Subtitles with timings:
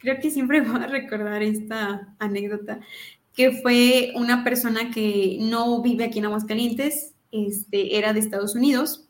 [0.00, 2.80] creo que siempre voy a recordar esta anécdota,
[3.32, 9.08] que fue una persona que no vive aquí en Aguascalientes, este, era de Estados Unidos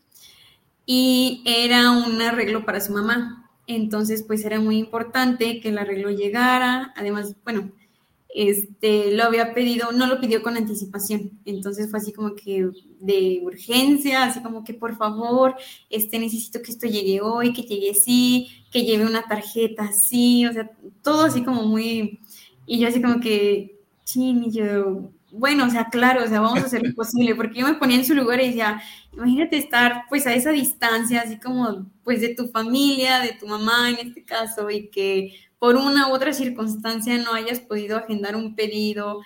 [0.84, 3.50] y era un arreglo para su mamá.
[3.66, 6.92] Entonces, pues era muy importante que el arreglo llegara.
[6.96, 7.70] Además, bueno,
[8.34, 11.40] este, lo había pedido, no lo pidió con anticipación.
[11.44, 12.68] Entonces fue así como que
[13.00, 15.56] de urgencia, así como que por favor,
[15.88, 20.52] este, necesito que esto llegue hoy, que llegue así, que lleve una tarjeta así, o
[20.52, 20.70] sea,
[21.02, 22.20] todo así como muy,
[22.66, 26.60] y yo así como que, chin, y yo, bueno, o sea, claro, o sea, vamos
[26.60, 30.04] a hacer lo posible, porque yo me ponía en su lugar y decía, imagínate estar
[30.08, 34.24] pues a esa distancia, así como pues de tu familia, de tu mamá en este
[34.24, 39.20] caso, y que por una u otra circunstancia no hayas podido agendar un pedido,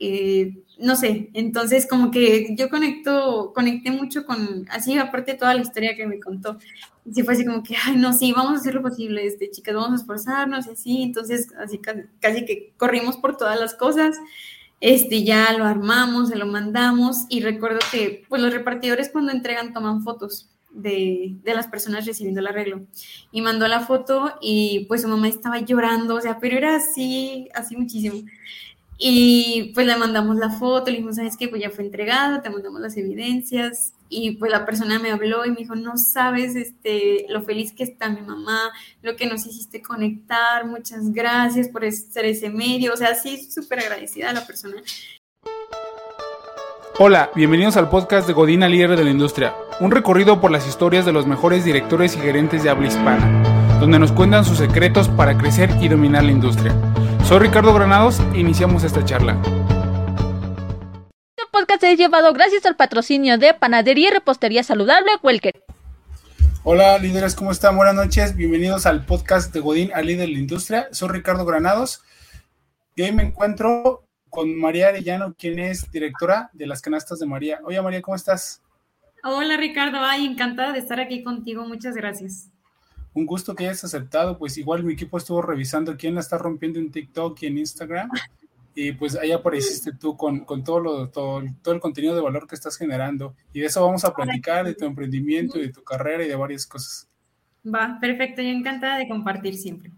[0.00, 5.60] eh, no sé, entonces como que yo conecto, conecté mucho con, así aparte toda la
[5.60, 6.58] historia que me contó,
[7.04, 9.74] y fue así como que, ay, no, sí, vamos a hacer lo posible, este, chicas,
[9.74, 11.78] vamos a esforzarnos y así, entonces así
[12.18, 14.16] casi que corrimos por todas las cosas,
[14.80, 19.74] este, ya lo armamos, se lo mandamos y recuerdo que pues los repartidores cuando entregan
[19.74, 22.82] toman fotos de, de, las personas recibiendo el arreglo
[23.32, 27.48] y mandó la foto y pues su mamá estaba llorando, o sea, pero era así,
[27.54, 28.22] así muchísimo.
[28.96, 31.48] Y pues le mandamos la foto, le dijimos, ¿sabes qué?
[31.48, 33.92] Pues ya fue entregado, te mandamos las evidencias.
[34.08, 37.82] Y pues la persona me habló y me dijo, no sabes este, lo feliz que
[37.82, 38.70] está mi mamá,
[39.02, 42.92] lo que nos hiciste conectar, muchas gracias por ser ese medio.
[42.92, 44.80] O sea, sí, súper agradecida a la persona.
[46.96, 51.04] Hola, bienvenidos al podcast de Godina Líder de la Industria, un recorrido por las historias
[51.04, 55.36] de los mejores directores y gerentes de habla hispana, donde nos cuentan sus secretos para
[55.36, 56.72] crecer y dominar la industria.
[57.24, 59.36] Soy Ricardo Granados e iniciamos esta charla.
[61.36, 65.64] Este podcast es llevado gracias al patrocinio de Panadería y Repostería Saludable Welker.
[66.62, 67.76] Hola líderes, ¿cómo están?
[67.76, 70.86] Buenas noches, bienvenidos al podcast de Godín al líder de la industria.
[70.92, 72.02] Soy Ricardo Granados
[72.94, 74.04] y hoy me encuentro
[74.34, 77.60] con María Arellano, quien es directora de las canastas de María.
[77.64, 78.62] Oye María, ¿cómo estás?
[79.22, 82.50] Hola Ricardo, ay, encantada de estar aquí contigo, muchas gracias
[83.14, 84.36] un gusto que hayas aceptado.
[84.36, 88.10] Pues igual mi equipo estuvo revisando quién la está rompiendo en TikTok y en Instagram.
[88.74, 92.56] Y pues ahí apareciste tú con, todo, lo, todo, todo el contenido de valor que
[92.56, 93.36] estás generando.
[93.52, 96.66] Y de eso vamos a platicar, de tu emprendimiento, de tu carrera y de varias
[96.66, 97.08] cosas.
[97.64, 98.42] Va, perfecto.
[98.42, 99.92] Yo encantada de compartir siempre.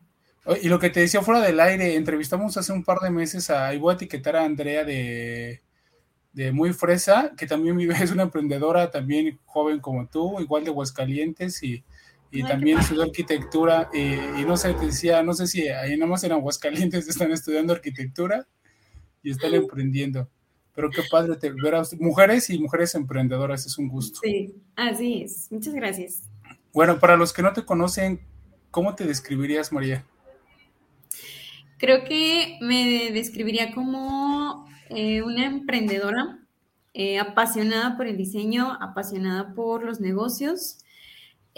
[0.62, 3.74] Y lo que te decía fuera del aire, entrevistamos hace un par de meses a,
[3.74, 5.62] y voy a etiquetar a Andrea de,
[6.32, 11.62] de Muy Fresa, que también es una emprendedora, también joven como tú, igual de Huascalientes
[11.62, 11.84] y
[12.30, 16.24] y también estudió arquitectura y, no sé, te decía, no sé si ahí nada más
[16.24, 18.46] en Aguascalientes están estudiando arquitectura
[19.22, 20.28] y están emprendiendo.
[20.74, 24.20] Pero qué padre te ver a mujeres y mujeres emprendedoras, es un gusto.
[24.22, 25.50] Sí, así es.
[25.50, 26.22] Muchas gracias.
[26.72, 28.20] Bueno, para los que no te conocen,
[28.70, 30.04] ¿cómo te describirías, María?
[31.78, 36.38] Creo que me describiría como eh, una emprendedora,
[36.94, 40.78] eh, apasionada por el diseño, apasionada por los negocios,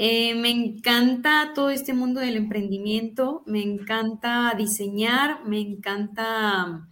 [0.00, 6.86] eh, me encanta todo este mundo del emprendimiento, me encanta diseñar, me encanta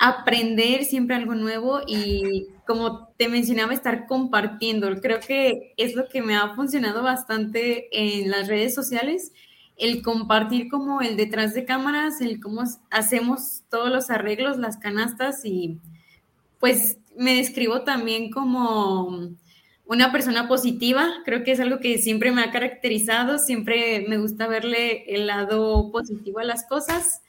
[0.00, 4.88] aprender siempre algo nuevo y como te mencionaba, estar compartiendo.
[5.00, 9.32] Creo que es lo que me ha funcionado bastante en las redes sociales,
[9.80, 15.44] el compartir como el detrás de cámaras, el cómo hacemos todos los arreglos, las canastas
[15.44, 15.78] y
[16.60, 19.30] pues me describo también como
[19.86, 24.46] una persona positiva, creo que es algo que siempre me ha caracterizado, siempre me gusta
[24.46, 27.22] verle el lado positivo a las cosas.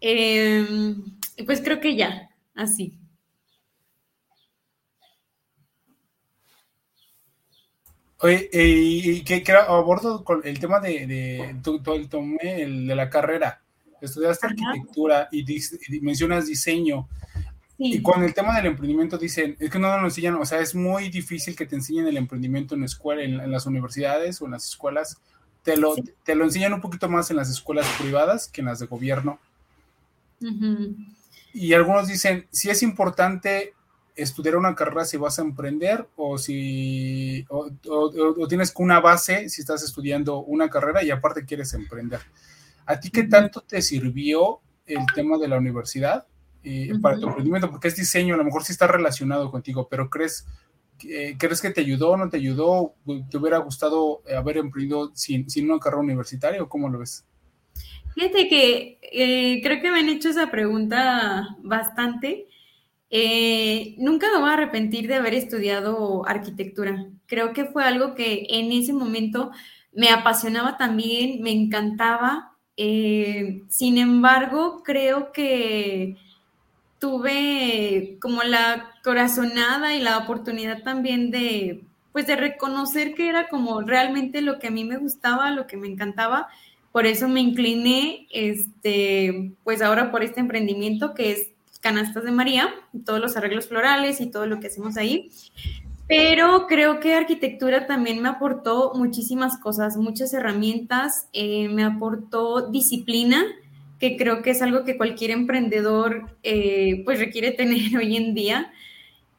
[0.00, 2.98] Y pues creo que ya, así.
[8.22, 11.56] Oye, y que, abordo con el tema de, de,
[12.40, 13.60] el, de la carrera.
[14.00, 17.08] Estudiaste arquitectura y, y, mencionas diseño.
[17.78, 20.72] Y con el tema del emprendimiento dicen, es que no nos enseñan, o sea, es
[20.72, 24.68] muy difícil que te enseñen el emprendimiento en escuela, en, las universidades o en las
[24.68, 25.18] escuelas.
[25.64, 28.78] Te lo, te lo enseñan un poquito más en las escuelas privadas que en las
[28.78, 29.40] de gobierno.
[31.52, 33.74] Y algunos dicen, si es importante
[34.14, 39.60] estudiar una carrera si vas a emprender o si o, o, tienes una base si
[39.60, 42.20] estás estudiando una carrera y aparte quieres emprender.
[42.86, 46.26] ¿A ti qué tanto te sirvió el tema de la universidad?
[47.00, 50.46] para tu emprendimiento, porque es diseño, a lo mejor sí está relacionado contigo, pero crees,
[50.96, 52.94] ¿crees que te ayudó o no te ayudó?
[53.30, 57.26] ¿Te hubiera gustado haber emprendido sin, sin una carrera universitaria o cómo lo ves?
[58.14, 62.46] Fíjate que eh, creo que me han hecho esa pregunta bastante.
[63.12, 67.08] Eh, nunca me voy a arrepentir de haber estudiado arquitectura.
[67.26, 69.52] Creo que fue algo que en ese momento
[69.92, 76.16] me apasionaba también, me encantaba Eh, sin embargo, creo que
[76.98, 83.82] tuve como la corazonada y la oportunidad también de, pues, de reconocer que era como
[83.82, 86.48] realmente lo que a mí me gustaba, lo que me encantaba.
[86.92, 91.51] Por eso me incliné, este, pues ahora por este emprendimiento que es
[91.82, 92.72] Canastas de María,
[93.04, 95.30] todos los arreglos florales y todo lo que hacemos ahí.
[96.06, 103.44] Pero creo que arquitectura también me aportó muchísimas cosas, muchas herramientas, eh, me aportó disciplina,
[103.98, 108.72] que creo que es algo que cualquier emprendedor eh, pues requiere tener hoy en día.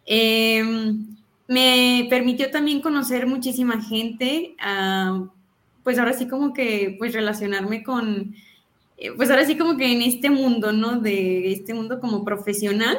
[0.05, 1.15] Em,
[1.47, 5.27] me permitió también conocer muchísima gente, ah,
[5.83, 8.35] pues ahora sí como que pues relacionarme con,
[9.17, 10.99] pues ahora sí como que en este mundo, ¿no?
[10.99, 12.97] De este mundo como profesional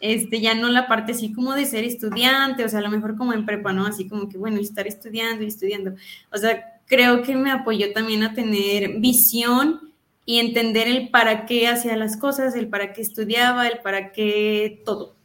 [0.00, 3.16] este, ya no la parte así como de ser estudiante, o sea, a lo mejor
[3.16, 3.86] como en prepa, ¿no?
[3.86, 5.94] Así como que, bueno, estar estudiando y estudiando.
[6.32, 9.92] O sea, creo que me apoyó también a tener visión
[10.24, 14.82] y entender el para qué hacía las cosas, el para qué estudiaba, el para qué
[14.84, 15.16] todo.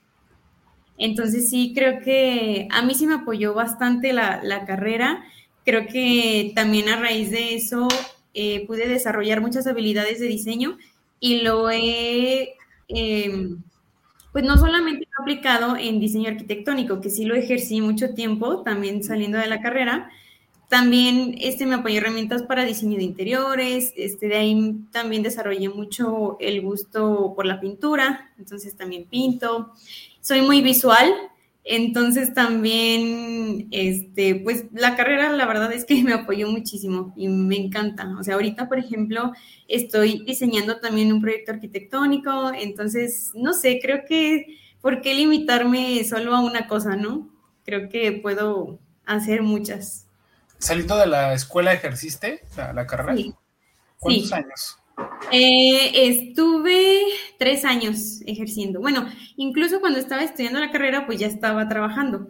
[0.98, 5.24] Entonces sí, creo que a mí sí me apoyó bastante la, carrera.
[5.64, 7.88] Creo que también a raíz de eso
[8.36, 10.78] eh, pude desarrollar muchas habilidades de diseño
[11.20, 12.54] y lo he...
[12.88, 13.64] Em,
[14.32, 18.64] pues no solamente lo he aplicado en diseño arquitectónico, que sí lo ejercí mucho tiempo,
[18.64, 20.10] también saliendo de la carrera,
[20.68, 26.38] también este, me apoyó herramientas para diseño de interiores, este, de ahí también desarrollé mucho
[26.40, 29.72] el gusto por la pintura, entonces también pinto.
[30.22, 31.14] Soy muy visual,
[31.68, 37.58] entonces también, este, pues la carrera la verdad es que me apoyó muchísimo y me
[37.58, 38.16] encanta.
[38.20, 39.34] O sea, ahorita, por ejemplo,
[39.68, 44.46] estoy diseñando también un proyecto arquitectónico, entonces, no sé, creo que,
[44.80, 47.30] ¿por qué limitarme solo a una cosa, no?
[47.66, 50.06] Creo que puedo hacer muchas.
[50.60, 53.16] ¿Saliendo de la escuela ejerciste la, carrera?
[53.16, 53.34] Sí.
[53.98, 54.78] ¿Cuántos años?
[55.32, 57.02] Eh, estuve
[57.38, 58.80] tres años ejerciendo.
[58.80, 62.28] Bueno, incluso cuando estaba estudiando la carrera, pues ya estaba trabajando.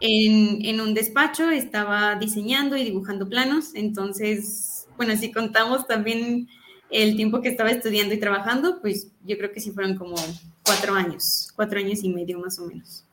[0.00, 3.74] En, un despacho estaba diseñando y dibujando planos.
[3.74, 6.48] Entonces, bueno, si contamos también
[6.90, 10.16] el tiempo que estaba estudiando y trabajando, pues yo creo que sí fueron como
[10.64, 13.04] cuatro años, cuatro años y medio más o menos.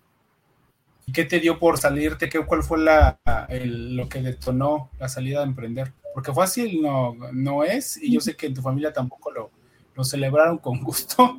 [1.07, 2.27] ¿Y qué te dio por salirte?
[2.27, 3.17] ¿Qué, ¿Cuál fue la,
[3.49, 5.93] lo que detonó la salida de emprender?
[6.13, 9.51] Porque fácil no, no es, y yo sé que en tu familia tampoco lo,
[9.95, 11.37] lo celebraron con gusto.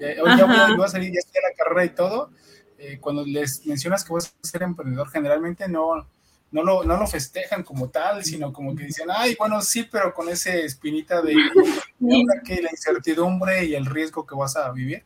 [0.00, 2.30] Eh, hoy ya voy, a salir, ya estoy en la carrera y todo.
[2.78, 6.08] Eh, cuando les mencionas que vas a ser emprendedor, generalmente no,
[6.50, 10.14] no, lo, no lo festejan como tal, sino como que dicen, ay, bueno, sí, pero
[10.14, 11.34] con ese espinita de,
[12.46, 15.04] que la incertidumbre y el riesgo que vas a vivir.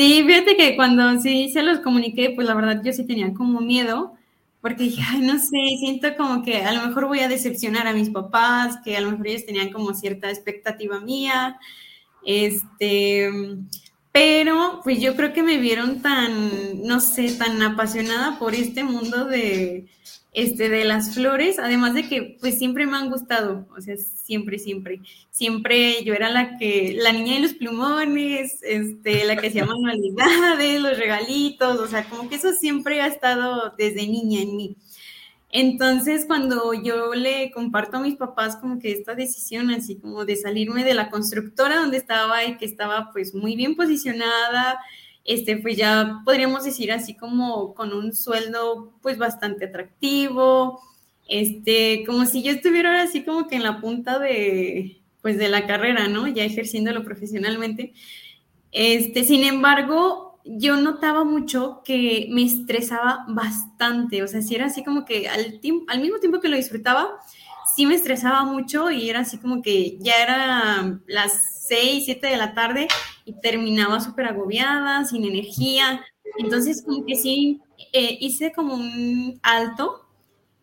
[0.00, 3.60] Sí, fíjate que cuando sí se los comuniqué, pues la verdad yo sí tenía como
[3.60, 4.14] miedo,
[4.62, 7.92] porque dije, ay, no sé, siento como que a lo mejor voy a decepcionar a
[7.92, 11.58] mis papás, que a lo mejor ellos tenían como cierta expectativa mía,
[12.24, 13.30] este,
[14.10, 19.26] pero pues yo creo que me vieron tan, no sé, tan apasionada por este mundo
[19.26, 19.86] de,
[20.32, 24.58] este, de las flores, además de que pues siempre me han gustado, o sea, siempre,
[24.58, 25.00] siempre,
[25.30, 30.80] siempre yo era la que, la niña de los plumones, este, la que hacía manualidades,
[30.80, 34.76] los regalitos, o sea, como que eso siempre ha estado desde niña en mí.
[35.52, 40.36] Entonces, cuando yo le comparto a mis papás como que esta decisión así como de
[40.36, 44.78] salirme de la constructora donde estaba y que estaba pues muy bien posicionada,
[45.24, 50.80] este, pues ya podríamos decir así como con un sueldo pues bastante atractivo,
[51.28, 55.48] este, como si yo estuviera ahora así como que en la punta de, pues de
[55.48, 56.26] la carrera, ¿no?
[56.26, 57.92] Ya ejerciéndolo profesionalmente.
[58.72, 64.82] Este, sin embargo, yo notaba mucho que me estresaba bastante, o sea, si era así
[64.82, 67.20] como que al, al mismo tiempo que lo disfrutaba,
[67.76, 72.36] sí me estresaba mucho y era así como que ya era las 6, 7 de
[72.36, 72.88] la tarde
[73.42, 76.04] terminaba súper agobiada, sin energía.
[76.38, 77.60] Entonces, como que sí,
[77.92, 80.06] eh, hice como un alto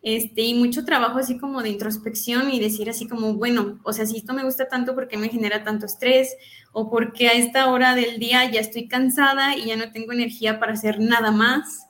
[0.02, 4.06] este, y mucho trabajo así como de introspección y decir así como, bueno, o sea,
[4.06, 6.36] si esto me gusta tanto, ¿por qué me genera tanto estrés?
[6.72, 10.60] O porque a esta hora del día ya estoy cansada y ya no tengo energía
[10.60, 11.86] para hacer nada más.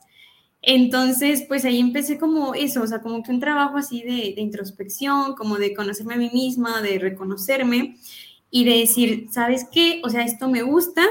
[0.61, 5.35] Entonces, pues ahí empecé como eso, o sea, como que un trabajo así de introspección,
[5.35, 7.95] como de conocerme a mí misma, de reconocerme
[8.51, 10.01] y de decir, ¿sabes qué?
[10.03, 11.05] O sea, esto me gusta,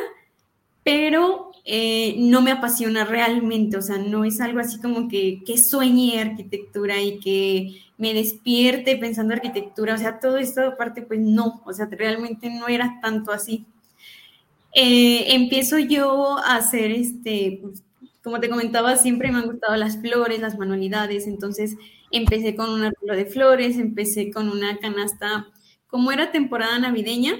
[0.83, 5.59] pero eh, no me apasiona realmente, o sea, no es algo así como que, que
[5.59, 11.63] sueñe arquitectura y que me despierte pensando arquitectura, o sea, todo esto aparte, pues no,
[11.67, 13.67] o sea, realmente no era tanto así.
[14.75, 17.83] Eh, empiezo yo a hacer, este, pues,
[18.23, 21.77] como te comentaba, siempre me han gustado las flores, las manualidades, entonces
[22.11, 25.49] empecé con un arreglo de flores, empecé con una canasta
[25.89, 27.35] como era temporada navideña,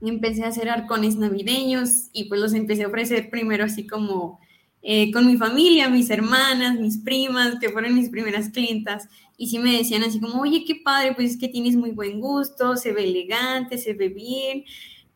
[0.00, 4.40] empecé a hacer arcones navideños y pues los empecé a ofrecer primero así como
[4.82, 9.08] eh, con mi familia, mis hermanas, mis primas, que fueron mis primeras clientas.
[9.36, 12.20] Y sí me decían así como, oye, qué padre, pues es que tienes muy buen
[12.20, 14.64] gusto, se ve elegante, se ve bien.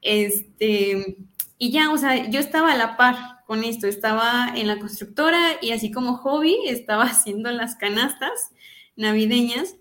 [0.03, 1.19] Este,
[1.57, 3.17] y ya, o sea, yo estaba a la par
[3.47, 8.51] con esto, estaba en la constructora y así como hobby estaba haciendo las canastas
[8.97, 9.77] navideñas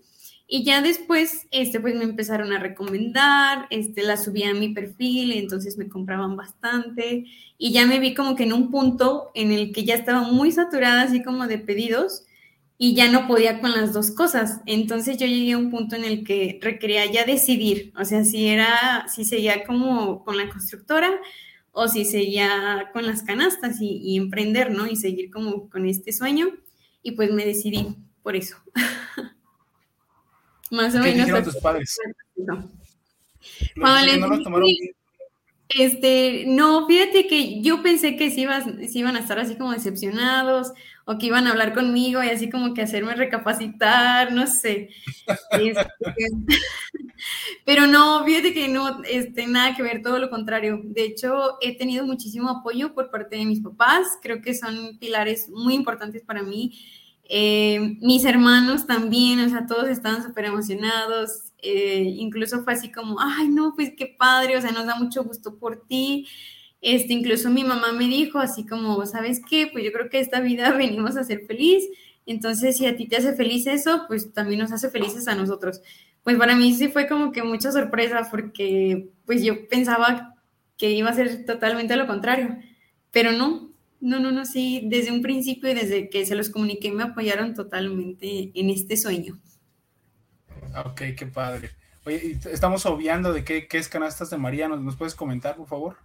[0.52, 5.30] y ya después, este, pues me empezaron a recomendar, este, la subí a mi perfil,
[5.30, 7.26] entonces me compraban bastante.
[7.56, 10.50] Y ya me vi como que en un punto en el que ya estaba muy
[10.50, 12.24] saturada, así como de pedidos,
[12.78, 14.60] y ya no podía con las dos cosas.
[14.66, 18.48] Entonces yo llegué a un punto en el que requería ya decidir, o sea, si
[18.48, 21.12] era, si seguía como con la constructora
[21.70, 24.88] o si seguía con las canastas y, y emprender, ¿no?
[24.88, 26.48] Y seguir como con este sueño.
[27.04, 28.56] Y pues me decidí por eso.
[30.70, 31.26] Más o ¿Qué menos.
[31.26, 31.98] dijeron tus padres?
[32.36, 32.70] No.
[33.76, 34.94] no los tomaron bien.
[35.68, 40.72] Este, no, fíjate que yo pensé que sí, iban a estar así como decepcionados
[41.04, 44.90] o que iban a hablar conmigo y así como que hacerme recapacitar, no sé.
[45.52, 45.86] Este,
[47.64, 50.80] pero no, fíjate que no, este, nada que ver, todo lo contrario.
[50.82, 55.48] De hecho, he tenido muchísimo apoyo por parte de mis papás, creo que son pilares
[55.50, 56.80] muy importantes para mí
[57.32, 61.52] eh, mis hermanos también, o sea, todos estaban súper emocionados.
[61.62, 65.22] Eh, incluso fue así como, ay, no, pues qué padre, o sea, nos da mucho
[65.22, 66.26] gusto por ti.
[66.80, 69.68] Este, incluso mi mamá me dijo así como, ¿sabes qué?
[69.72, 71.84] Pues yo creo que esta vida venimos a ser feliz.
[72.26, 75.82] Entonces, si a ti te hace feliz eso, pues también nos hace felices a nosotros.
[76.24, 80.34] Pues para mí sí fue como que mucha sorpresa porque pues yo pensaba
[80.76, 82.56] que iba a ser totalmente lo contrario,
[83.12, 83.69] pero no,
[84.00, 87.54] no, no, no, sí, desde un principio y desde que se los comuniqué me apoyaron
[87.54, 89.38] totalmente en este sueño.
[90.84, 91.70] Ok, qué padre.
[92.06, 95.96] Oye, estamos obviando de qué, es Canastas de María, ¿Nos, puedes comentar, por favor?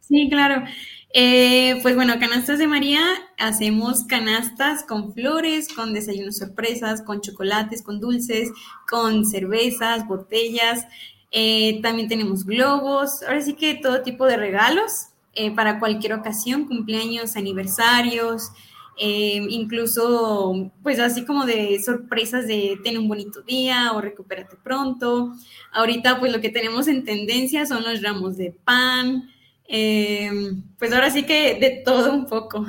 [0.00, 0.64] Sí, claro.
[1.12, 3.00] Eh, pues bueno, Canastas de María,
[3.38, 8.50] hacemos canastas con flores, con desayunos sorpresas, con chocolates, con dulces,
[8.88, 10.86] con cervezas, botellas.
[11.32, 15.08] Eh, también tenemos globos, ahora sí que todo tipo de regalos.
[15.38, 18.52] Eh, para cualquier ocasión, cumpleaños, aniversarios,
[18.98, 25.34] eh, incluso pues así como de sorpresas de tener un bonito día o recupérate pronto.
[25.72, 29.30] Ahorita pues lo que tenemos en tendencia son los ramos de pan,
[29.68, 30.30] eh,
[30.78, 32.64] pues ahora sí que de todo un poco.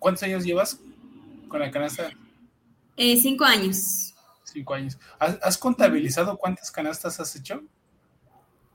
[0.00, 0.80] ¿Cuántos años llevas
[1.46, 2.10] con la canasta?
[2.96, 4.16] cinco años.
[4.42, 4.98] Cinco años.
[5.20, 7.62] ¿Has, contabilizado cuántas canastas has hecho?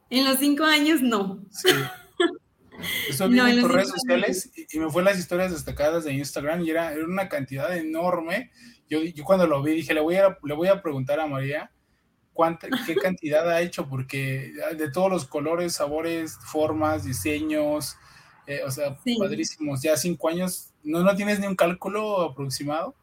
[0.09, 1.39] En los cinco años no.
[1.49, 1.67] Sí.
[3.09, 6.93] Estoy viendo tus redes sociales y, me fue las historias destacadas de Instagram y era,
[6.93, 8.51] era una cantidad enorme.
[8.89, 11.71] Yo, yo, cuando lo vi dije, le voy a, le voy a preguntar a María
[12.33, 17.97] cuánta, qué cantidad ha hecho, porque de todos los colores, sabores, formas, diseños,
[18.47, 19.81] eh, o sea, padrísimos.
[19.81, 22.95] Ya cinco años, ¿no, ¿no tienes ni un cálculo aproximado?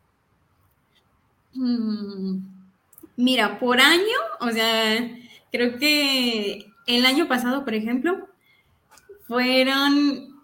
[1.54, 2.38] Mm,
[3.16, 5.11] mira, por año, o sea,
[5.50, 8.27] creo que el año pasado, por ejemplo,
[9.28, 10.42] fueron,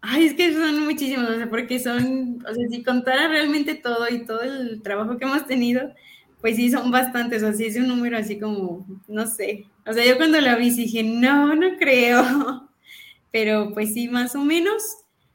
[0.00, 4.08] ay, es que son muchísimos, o sea, porque son, o sea, si contara realmente todo
[4.10, 5.92] y todo el trabajo que hemos tenido,
[6.40, 10.04] pues sí, son bastantes, o sea, es un número así como, no sé, o sea,
[10.04, 12.68] yo cuando la vi dije, no, no creo,
[13.30, 14.82] pero pues sí, más o menos,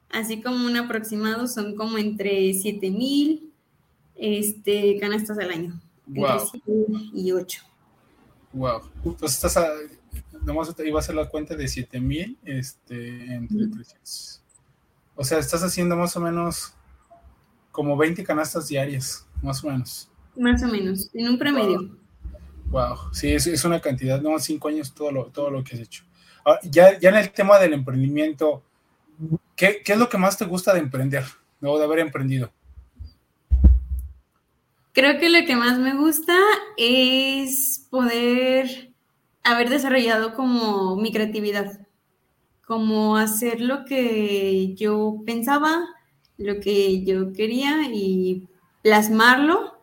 [0.10, 3.54] así como un aproximado, son como entre 7 mil
[4.16, 6.72] este, canastas al año, entre 7
[7.14, 7.62] y 8.
[8.52, 9.70] Wow, entonces estás a,
[10.44, 14.44] nomás iba a hacer la cuenta de 7000 este, entre 300.
[15.16, 16.74] O sea, estás haciendo más o menos
[17.72, 20.10] como 20 canastas diarias, más o menos.
[20.36, 21.98] Más o menos, en un promedio.
[22.70, 26.04] Wow, sí, es, una cantidad, no, cinco años todo lo, todo lo que has hecho.
[26.64, 28.64] ya, ya en el tema del emprendimiento,
[29.56, 31.24] ¿qué, ¿qué, es lo que más te gusta de emprender,
[31.62, 32.52] o de haber emprendido?
[34.92, 36.36] Creo que lo que más me gusta
[36.76, 38.87] es poder
[39.52, 41.80] haber desarrollado como mi creatividad,
[42.66, 45.88] como hacer lo que yo pensaba,
[46.38, 48.48] lo que yo quería y
[48.84, 49.74] plasmarlo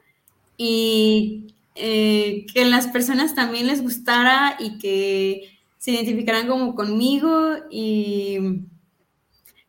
[0.57, 8.39] y eh, que las personas también les gustara y que se identificaran como conmigo y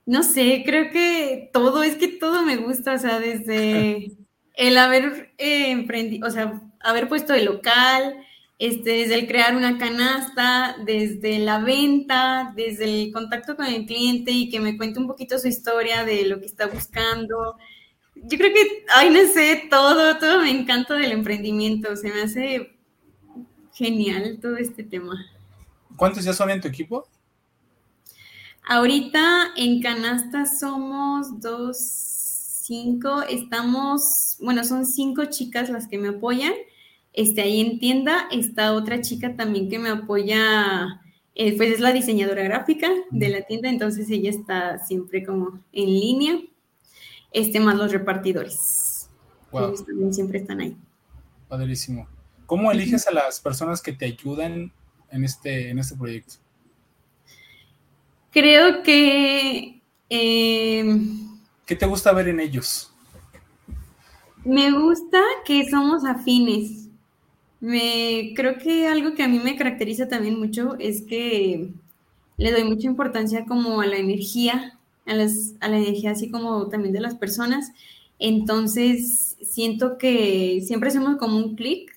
[0.05, 4.11] no sé, creo que todo, es que todo me gusta, o sea, desde
[4.53, 8.15] el haber eh, emprendido, o sea, haber puesto el local,
[8.57, 14.31] este, desde el crear una canasta, desde la venta, desde el contacto con el cliente
[14.31, 17.57] y que me cuente un poquito su historia de lo que está buscando.
[18.15, 22.77] Yo creo que, ay, no sé, todo, todo me encanta del emprendimiento, se me hace
[23.73, 25.25] genial todo este tema.
[25.97, 27.07] ¿Cuántos ya son en tu equipo?
[28.67, 31.77] Ahorita en canasta somos dos,
[32.63, 36.53] cinco, estamos, bueno, son cinco chicas las que me apoyan.
[37.15, 41.01] Este, ahí en tienda está otra chica también que me apoya,
[41.33, 45.85] eh, pues es la diseñadora gráfica de la tienda, entonces ella está siempre como en
[45.85, 46.37] línea,
[47.31, 49.09] este, más los repartidores.
[49.53, 50.75] Ellos también siempre están ahí.
[51.47, 52.05] Padrísimo.
[52.45, 54.73] ¿Cómo eliges a las personas que te ayudan
[55.09, 56.35] en este, en este proyecto?
[58.29, 59.81] Creo que...
[60.09, 62.93] Em, ¿Qué te gusta ver en ellos?
[64.43, 66.84] Me gusta que somos afines.
[67.59, 71.69] Me, creo que algo que a mí me caracteriza también mucho es que
[72.37, 76.93] le doy mucha importancia como a la energía, a, a la energía así como también
[76.93, 77.71] de las personas.
[78.19, 81.95] Entonces, siento que siempre hacemos como un clic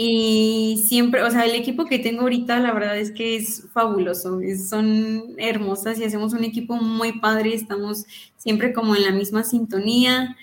[0.00, 4.38] y siempre, o sea, el equipo que tengo ahorita, la verdad es que es fabuloso,
[4.68, 10.36] son hermosas y hacemos un equipo muy padre, estamos siempre como en la misma sintonía,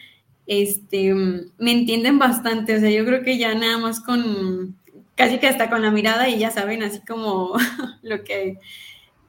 [0.47, 4.75] este, me entienden bastante, o sea, yo creo que ya nada más con,
[5.15, 7.53] casi que hasta con la mirada y ya saben así como
[8.03, 8.59] lo que,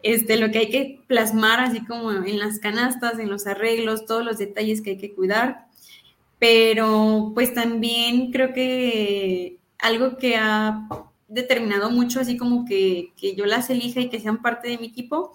[0.02, 4.24] este, lo que hay que plasmar, así como en las canastas, en los arreglos, todos
[4.24, 5.66] los detalles que hay que cuidar,
[6.38, 10.86] pero pues también creo que algo que ha
[11.28, 15.32] determinado mucho, así como que, yo las elija y que sean parte de mi equipo,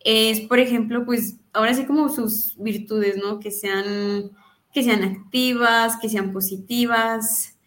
[0.00, 3.38] es, por ejemplo, pues ahora sí como sus virtudes, ¿no?
[3.38, 4.32] Que sean,
[4.72, 7.58] que sean activas, que sean positivas,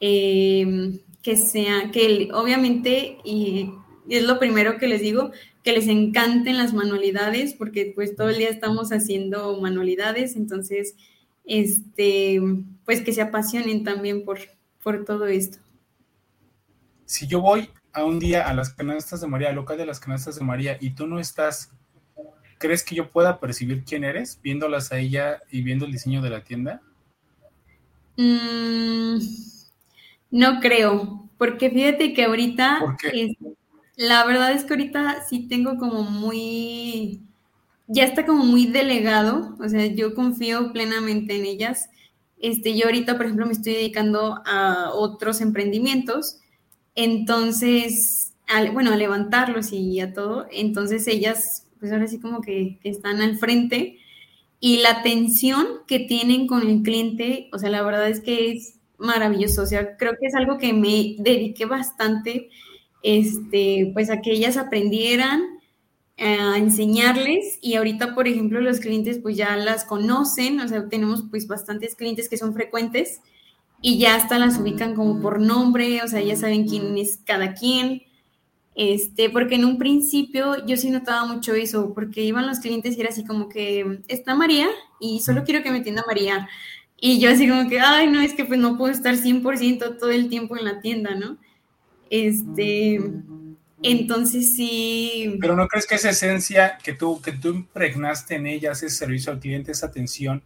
[0.00, 3.72] em, que sean, que obviamente, y,
[4.08, 5.32] es lo primero que les digo,
[5.62, 10.94] que les encanten las manualidades, porque pues todo el día estamos haciendo manualidades, entonces,
[11.46, 12.40] este,
[12.84, 14.38] pues que se apasionen también por,
[14.82, 15.58] por todo esto.
[17.06, 20.00] Si yo voy a un día a las canastas de María, al local de las
[20.00, 21.72] canastas de María, y tú no estás,
[22.66, 26.30] ¿crees que yo pueda percibir quién eres viéndolas a ella y viendo el diseño de
[26.30, 26.80] la tienda?
[28.16, 29.18] Mm,
[30.30, 32.80] no creo, porque fíjate que ahorita,
[33.96, 37.20] la verdad es que ahorita sí tengo como muy,
[37.86, 41.90] ya está como muy delegado, o sea, yo confío plenamente en ellas
[42.44, 46.40] este, yo ahorita, por ejemplo, me estoy dedicando a otros emprendimientos,
[46.94, 48.34] entonces,
[48.74, 53.36] bueno, a levantarlos y a todo, entonces ellas, pues ahora sí como que, están al
[53.36, 53.98] frente.
[54.58, 58.76] Y la atención que tienen con el cliente, o sea, la verdad es que es
[58.96, 62.48] maravilloso, o sea, creo que es algo que me dediqué bastante,
[63.02, 65.42] este, pues a que ellas aprendieran,
[66.16, 67.58] a enseñarles.
[67.60, 71.96] Y ahorita, por ejemplo, los clientes pues ya las conocen, o sea, tenemos pues bastantes
[71.96, 73.20] clientes que son frecuentes
[73.82, 77.52] y ya hasta las ubican como por nombre, o sea, ya saben quién es cada
[77.52, 78.04] quien.
[78.74, 83.00] Este, porque en un principio yo sí notaba mucho eso, porque iban los clientes y
[83.00, 86.48] era así como que está María y solo quiero que me atienda María.
[86.96, 90.10] Y yo así como que, ay, no, es que pues no puedo estar 100% todo
[90.10, 91.38] el tiempo en la tienda, ¿no?
[92.10, 93.00] Este,
[93.82, 95.36] entonces sí.
[95.40, 99.32] Pero no crees que esa esencia que tú, que tú impregnaste en ellas, ese servicio
[99.32, 100.42] al cliente, esa atención,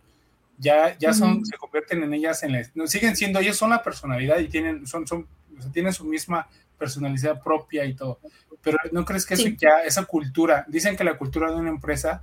[0.58, 4.38] ya, ya son, se convierten en ellas en la, siguen siendo, ellos son la personalidad
[4.40, 5.26] y tienen, son, son,
[5.72, 8.20] tienen su misma personalidad propia y todo.
[8.62, 12.22] Pero no crees que eso ya, esa cultura, dicen que la cultura de una empresa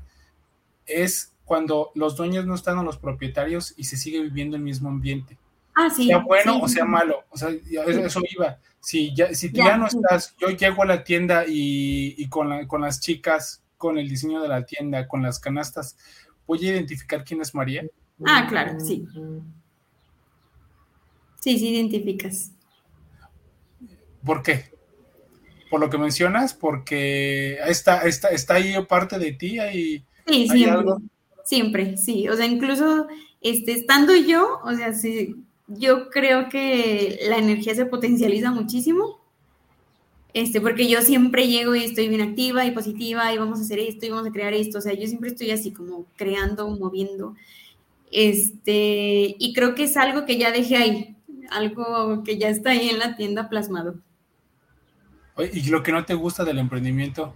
[0.85, 4.89] es cuando los dueños no están a los propietarios y se sigue viviendo el mismo
[4.89, 5.37] ambiente.
[5.75, 7.25] Ah, sí, sea bueno o sea malo.
[7.29, 11.03] O sea, eso iba si ya, si tú ya, no estás, yo llego a la
[11.03, 15.97] tienda y, con, con las chicas, con el diseño de la tienda, con las canastas,
[16.45, 17.83] ¿voy a identificar quién es María?
[18.23, 19.07] Ah, claro, sí.
[21.39, 22.51] Sí, sí identificas.
[24.25, 24.65] ¿Por qué?
[25.69, 30.03] Por lo que mencionas, porque está, está, está ahí parte de ti, ahí.
[30.27, 30.93] Sí, siempre.
[31.43, 32.27] Siempre, sí.
[32.27, 33.07] O sea, incluso
[33.41, 35.35] este, estando yo, o sea, sí,
[35.67, 39.19] yo creo que la energía se potencializa muchísimo.
[40.33, 43.79] Este, porque yo siempre llego y estoy bien activa y positiva y vamos a hacer
[43.79, 44.79] esto y vamos a crear esto.
[44.79, 47.35] O sea, yo siempre estoy así como creando, moviendo.
[48.11, 51.15] Este, y creo que es algo que ya dejé ahí,
[51.51, 53.95] algo que ya está ahí en la tienda plasmado.
[55.37, 57.33] ¿Y lo que no te gusta del emprendimiento?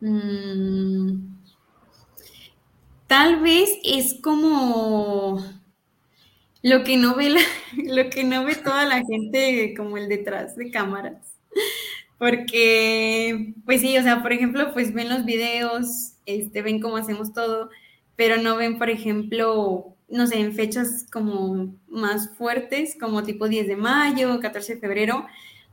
[0.00, 1.36] Mm,
[3.06, 5.42] tal vez es como
[6.62, 7.30] lo que no ve
[7.84, 11.36] lo que no ve toda la gente como el detrás de cámaras.
[12.18, 17.32] Porque, pues sí, o sea, por ejemplo, pues ven los videos, este, ven cómo hacemos
[17.32, 17.68] todo,
[18.16, 23.66] pero no ven, por ejemplo, no sé, en fechas como más fuertes, como tipo 10
[23.66, 25.26] de mayo, 14 de febrero.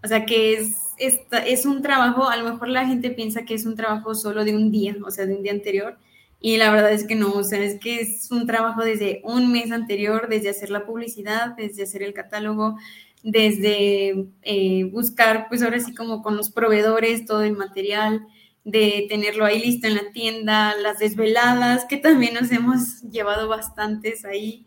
[0.03, 3.53] O sea que es, es, es un trabajo, a lo mejor la gente piensa que
[3.53, 5.97] es un trabajo solo de un día, o sea, de un día anterior.
[6.41, 9.51] Y la verdad es que no, o sea, es que es un trabajo desde un
[9.51, 12.77] mes anterior, desde hacer la publicidad, desde hacer el catálogo,
[13.23, 18.25] desde eh, buscar, pues ahora sí como con los proveedores todo el material,
[18.63, 24.25] de tenerlo ahí listo en la tienda, las desveladas, que también nos hemos llevado bastantes
[24.25, 24.65] ahí,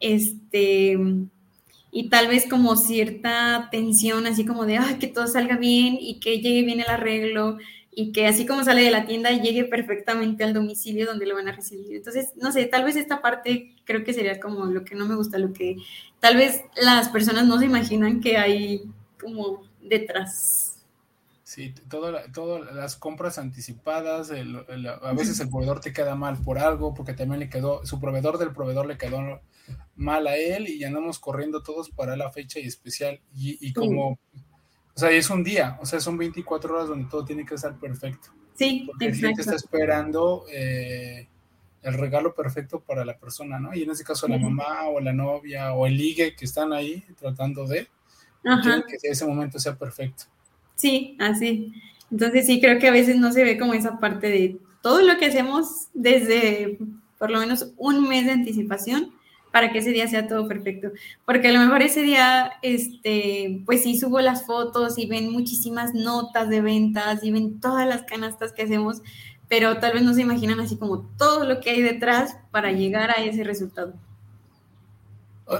[0.00, 0.98] este,
[1.94, 6.40] y tal vez como cierta tensión, así como de, que todo salga bien y que
[6.40, 7.58] llegue bien el arreglo
[7.94, 11.48] y que así como sale de la tienda llegue perfectamente al domicilio donde lo van
[11.48, 11.94] a recibir.
[11.94, 15.14] Entonces, no sé, tal vez esta parte creo que sería como lo que no me
[15.14, 15.76] gusta, lo que
[16.18, 18.84] tal vez las personas no se imaginan que hay
[19.20, 20.78] como detrás.
[21.44, 27.12] Sí, todas las compras anticipadas, a veces el proveedor te queda mal por algo, porque
[27.12, 29.42] también le quedó, su proveedor del proveedor le quedó
[29.96, 33.20] mal a él y andamos corriendo todos para la fecha y especial.
[33.34, 34.18] Y, como, o
[34.98, 38.28] sea, es un día, o sea, son 24 horas donde todo tiene que estar perfecto.
[38.54, 41.26] Sí, porque el cliente está esperando eh,
[41.82, 43.74] el regalo perfecto para la persona, ¿no?
[43.74, 47.02] Y en este caso la mamá o la novia o el ligue que están ahí
[47.18, 47.88] tratando de,
[48.42, 50.24] que ese momento sea perfecto.
[50.74, 51.72] Sí, así.
[52.10, 55.16] Entonces sí, creo que a veces no se ve como esa parte de todo lo
[55.18, 56.78] que hacemos desde
[57.18, 59.12] por lo menos un mes de anticipación
[59.52, 60.88] para que ese día sea todo perfecto.
[61.24, 65.94] Porque a lo mejor ese día, este, pues sí subo las fotos y ven muchísimas
[65.94, 69.02] notas de ventas y ven todas las canastas que hacemos,
[69.48, 73.10] pero tal vez no se imaginan así como todo lo que hay detrás para llegar
[73.10, 73.94] a ese resultado.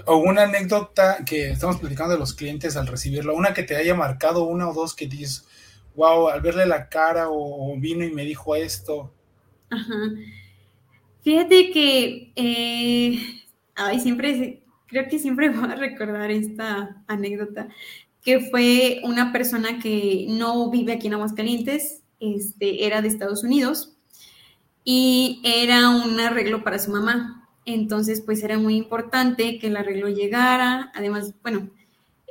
[0.07, 3.95] O una anécdota que estamos platicando de los clientes al recibirlo, una que te haya
[3.95, 5.47] marcado, una o dos que dices,
[5.95, 9.13] wow, al verle la cara o, vino y me dijo esto.
[9.69, 9.95] Ajá.
[11.23, 13.42] Fíjate que, eh,
[13.75, 17.69] ay, siempre, creo que siempre voy a recordar esta anécdota,
[18.23, 23.97] que fue una persona que no vive aquí en Aguascalientes, este, era de Estados Unidos
[24.85, 27.49] y era un arreglo para su mamá.
[27.65, 30.91] Entonces, pues era muy importante que el arreglo llegara.
[30.95, 31.71] Además, bueno,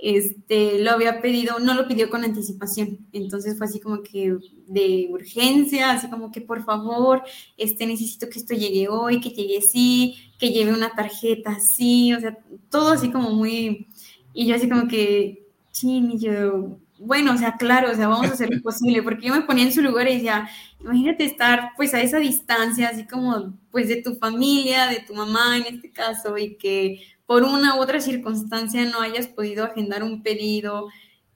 [0.01, 3.07] este, lo había pedido, no lo pidió con anticipación.
[3.13, 4.35] Entonces fue así como que
[4.67, 7.21] de urgencia, así como que por favor,
[7.55, 12.19] este, necesito que esto llegue hoy, que llegue así, que lleve una tarjeta así, o
[12.19, 12.35] sea,
[12.69, 13.87] todo así como muy,
[14.33, 18.27] y yo así como que, chin, y yo, bueno, o sea, claro, o sea, vamos
[18.27, 21.71] a hacer lo posible, porque yo me ponía en su lugar y decía, imagínate estar
[21.77, 25.91] pues a esa distancia, así como pues de tu familia, de tu mamá en este
[25.91, 30.89] caso, y que por una u otra circunstancia no hayas podido agendar un pedido,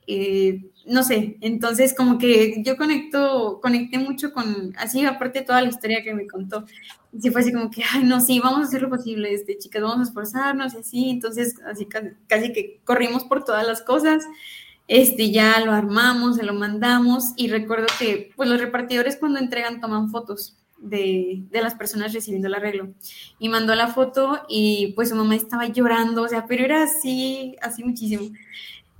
[0.08, 5.69] eh, no sé, entonces como que yo conecto, conecté mucho con, así aparte toda la
[5.69, 6.65] historia que me contó,
[7.13, 9.81] y fue así como que, ay, no, sí, vamos a hacer lo posible, este, chicas,
[9.81, 11.88] vamos a esforzarnos y así, entonces así
[12.27, 14.25] casi que corrimos por todas las cosas,
[14.89, 19.79] este, ya lo armamos, se lo mandamos y recuerdo que pues los repartidores cuando entregan
[19.79, 22.89] toman fotos de, de, las personas recibiendo el arreglo
[23.39, 27.56] y mandó la foto y pues su mamá estaba llorando, o sea, pero era así,
[27.62, 28.32] así muchísimo.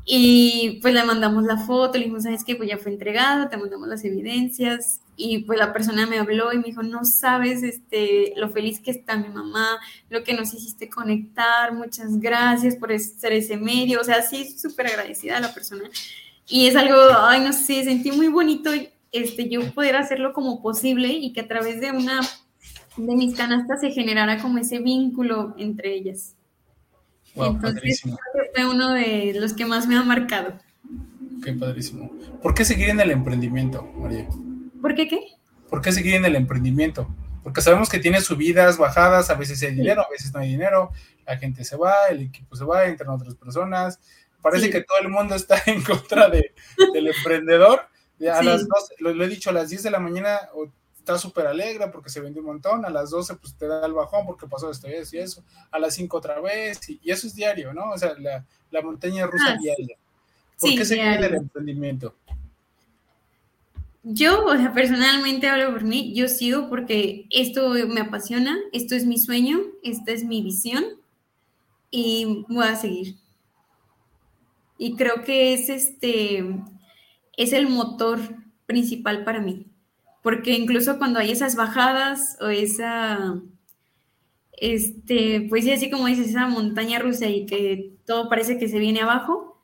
[0.08, 2.56] Y pues le mandamos la foto, le dijimos, ¿sabes qué?
[2.56, 5.02] Pues ya fue entregado, te mandamos las evidencias.
[5.18, 8.92] Y pues la persona me habló y me dijo, no sabes este, lo feliz que
[8.92, 14.00] está mi mamá, lo que nos hiciste conectar, muchas gracias por ser ese medio.
[14.00, 15.90] O sea, sí, súper agradecida a la persona.
[16.48, 18.70] Y es algo, ay, no sé, sentí muy bonito
[19.16, 22.22] este, yo poder hacerlo como posible y que a través de una
[22.98, 26.36] de mis canastas se generara como ese vínculo entre ellas.
[27.36, 28.02] Entonces,
[28.54, 30.58] fue uno de los que más me ha marcado.
[31.44, 32.12] Qué padrísimo.
[32.42, 34.28] ¿Por qué seguir en el emprendimiento, María?
[34.82, 35.20] ¿Por qué qué?
[35.70, 37.14] ¿Por qué seguir en el emprendimiento?
[37.44, 40.92] Porque sabemos que tiene subidas, bajadas, a veces hay dinero, a veces no hay dinero,
[41.28, 44.00] la gente se va, el equipo se va, entran otras personas.
[44.42, 46.54] Parece que todo el mundo está en contra de,
[46.94, 47.82] del emprendedor.
[48.22, 50.40] A las dos, lo, lo, he dicho, a las 10 de la mañana
[50.98, 53.94] está súper alegre porque se vendió un montón, a las 12 pues te da el
[53.94, 57.28] bajón porque pasó esto y eso y eso, a las 5 otra vez, y, eso
[57.28, 57.92] es diario, ¿no?
[57.92, 59.98] O sea, la, la montaña rusa ah, diaria.
[60.60, 62.16] ¿Por qué se quiere el emprendimiento?
[64.04, 69.06] Yo, o sea, personalmente hablo por mí, yo sigo porque esto me apasiona, esto es
[69.06, 70.86] mi sueño, esta es mi visión
[71.92, 73.16] y voy a seguir.
[74.78, 76.46] Y creo que es este,
[77.38, 78.20] es el motor
[78.66, 79.68] principal para mí
[80.26, 83.40] porque incluso cuando hay esas bajadas o esa,
[84.54, 88.80] este, pues sí, así como dices, esa montaña rusa y que todo parece que se
[88.80, 89.62] viene abajo,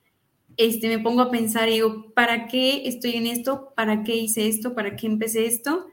[0.57, 3.73] este, me pongo a pensar y digo, ¿para qué estoy en esto?
[3.75, 4.75] ¿Para qué hice esto?
[4.75, 5.87] ¿Para qué empecé esto?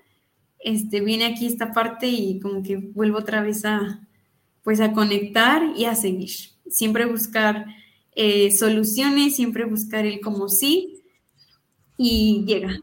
[0.58, 4.06] Este, viene aquí esta parte y como que vuelvo otra vez a,
[4.62, 6.28] pues a conectar y a seguir.
[6.68, 7.64] Siempre buscar
[8.14, 10.97] eh, soluciones, siempre buscar el como sí
[11.98, 12.80] y llega.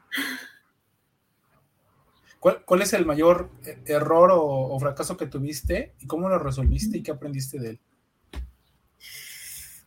[2.39, 3.49] ¿Cuál, es el mayor
[3.87, 7.79] error o, fracaso que tuviste y cómo lo resolviste y qué aprendiste de él?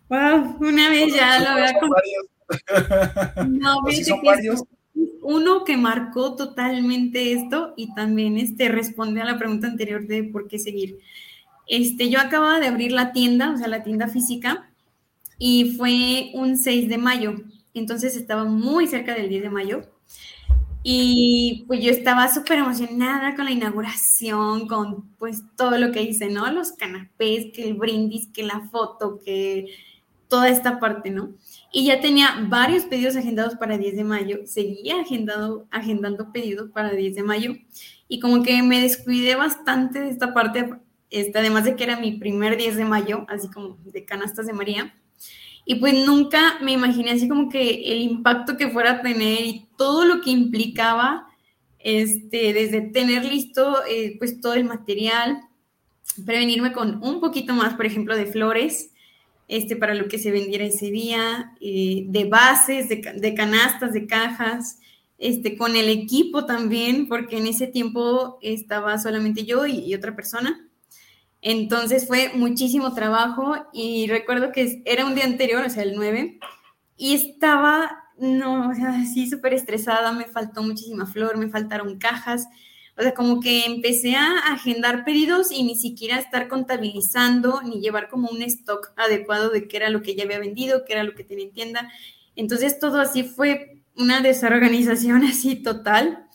[0.09, 1.73] Wow, una vez ya lo había
[3.47, 4.65] No, son varios.
[5.23, 10.49] uno que marcó totalmente esto y también este responde a la pregunta anterior de por
[10.49, 10.99] qué seguir.
[11.69, 14.69] Este, yo acababa de abrir la tienda, o sea, la tienda física,
[15.39, 17.37] y fue un 6 de mayo,
[17.79, 19.83] entonces estaba muy cerca del 10 de mayo
[20.83, 26.29] y pues yo estaba súper emocionada con la inauguración, con pues todo lo que hice,
[26.29, 26.51] ¿no?
[26.53, 29.67] Los canapés, que el brindis, que la foto, que
[30.29, 31.35] toda esta parte, ¿no?
[31.73, 36.93] Y ya tenía varios pedidos agendados para 10 de mayo, seguía agendado, agendando pedidos para
[36.93, 37.55] 10 de mayo
[38.09, 40.75] y como que me descuidé bastante de esta parte,
[41.11, 44.53] este, además de que era mi primer 10 de mayo, así como de canastas de
[44.53, 44.95] María.
[45.71, 49.69] Y pues nunca me imaginé así como que el impacto que fuera a tener y
[49.77, 51.27] todo lo que implicaba,
[51.79, 55.43] este, desde tener listo eh, pues todo el material,
[56.25, 58.93] prevenirme con un poquito más, por ejemplo, de flores,
[59.47, 64.79] este, para lo que se vendiera ese día, eh, de bases, de, canastas, de cajas,
[65.19, 70.67] este, con el equipo también, porque en ese tiempo estaba solamente yo y otra persona.
[71.41, 76.39] Entonces fue muchísimo trabajo y recuerdo que era un día anterior, o sea, el 9,
[76.97, 82.49] y estaba, no, o sea, así súper estresada, me faltó muchísima flor, me faltaron cajas,
[82.97, 88.09] o sea, como que empecé a agendar pedidos y ni siquiera estar contabilizando ni llevar
[88.09, 91.15] como un stock adecuado de qué era lo que ya había vendido, qué era lo
[91.15, 91.93] que tenía en tienda.
[92.35, 96.27] Entonces todo así fue una desorganización así total.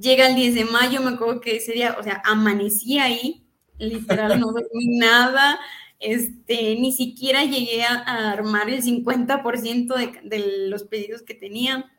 [0.00, 3.47] Llega el 10 de mayo, me acuerdo que ese día, o sea, amanecí ahí
[3.78, 5.58] literal no dormí nada,
[6.00, 11.90] este, ni siquiera llegué a, armar el 50% de, de, los pedidos que tenía.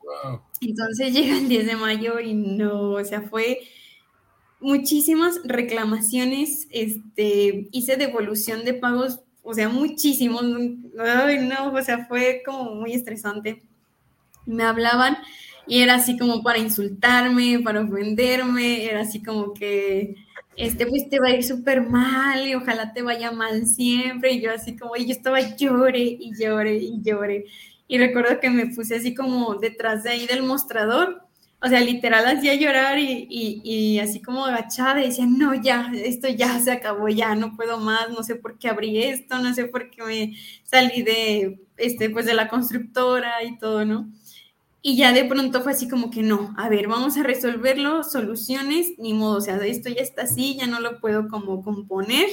[0.61, 3.59] Entonces llega el 10 de mayo y no, o sea, fue
[4.59, 10.43] muchísimas reclamaciones, este, hice devolución de pagos, o sea, muchísimos,
[10.99, 13.63] ay, no, o sea, fue como muy estresante.
[14.45, 15.17] Me hablaban
[15.65, 20.15] y era así como para insultarme, para ofenderme, era así como que
[20.60, 24.34] este, pues te va a ir súper mal y ojalá te vaya mal siempre.
[24.34, 27.45] Y yo así como, y yo estaba llore y llore y llore.
[27.88, 31.24] Y recuerdo que me puse así como detrás de ahí del mostrador,
[31.62, 35.91] o sea, literal hacía llorar y, y, y, así como agachada y decía, no, ya,
[35.93, 39.54] esto ya se acabó, ya no puedo más, no sé por qué abrí esto, no
[39.54, 44.10] sé por qué me salí de, este, pues de la constructora y todo, ¿no?
[44.81, 48.93] Y ya de pronto fue así como que no, a ver, vamos a resolverlo, soluciones,
[48.97, 52.27] ni modo, o sea, esto ya está así, ya no lo puedo como componer,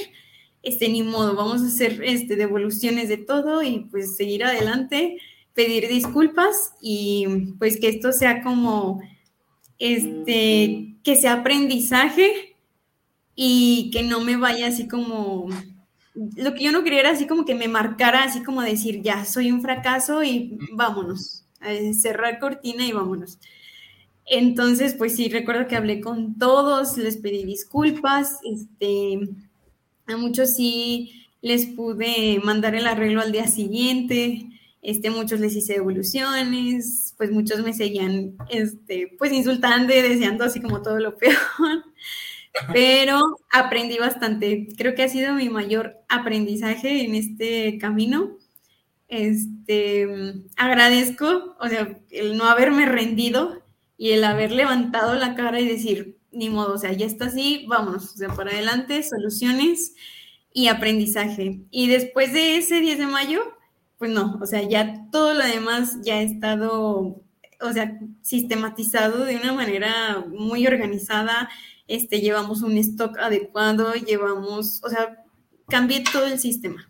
[0.63, 5.17] este, ni modo, vamos a hacer este, devoluciones de todo y pues seguir adelante,
[5.53, 9.01] pedir disculpas y pues que esto sea como,
[9.77, 12.55] este, que sea aprendizaje
[13.35, 15.49] y que no me vaya así como,
[16.15, 19.25] lo que yo no quería era así como que me marcara así como decir, ya,
[19.25, 21.43] soy un fracaso y vámonos
[21.93, 23.39] cerrar cortina y vámonos.
[24.25, 29.19] Entonces, pues sí, recuerdo que hablé con todos, les pedí disculpas, este,
[30.05, 34.49] a muchos sí les pude mandar el arreglo al día siguiente,
[34.81, 40.59] este, muchos les hice devoluciones, pues muchos me seguían, este, pues insultando y deseando así
[40.59, 41.35] como todo lo peor,
[42.73, 48.37] pero aprendí bastante, creo que ha sido mi mayor aprendizaje en este camino,
[49.07, 50.07] este,
[50.55, 53.63] agradezco, o sea, el no haberme rendido
[53.97, 57.65] y el haber levantado la cara y decir, ni modo, o sea, ya está así,
[57.67, 59.95] vámonos, o sea, para adelante, soluciones
[60.53, 61.61] y aprendizaje.
[61.71, 63.41] Y después de ese 10 de mayo,
[63.97, 67.21] pues no, o sea, ya todo lo demás ya ha estado,
[67.61, 71.49] o sea, sistematizado de una manera muy organizada,
[71.87, 75.23] este, llevamos un stock adecuado, llevamos, o sea,
[75.67, 76.89] cambié todo el sistema.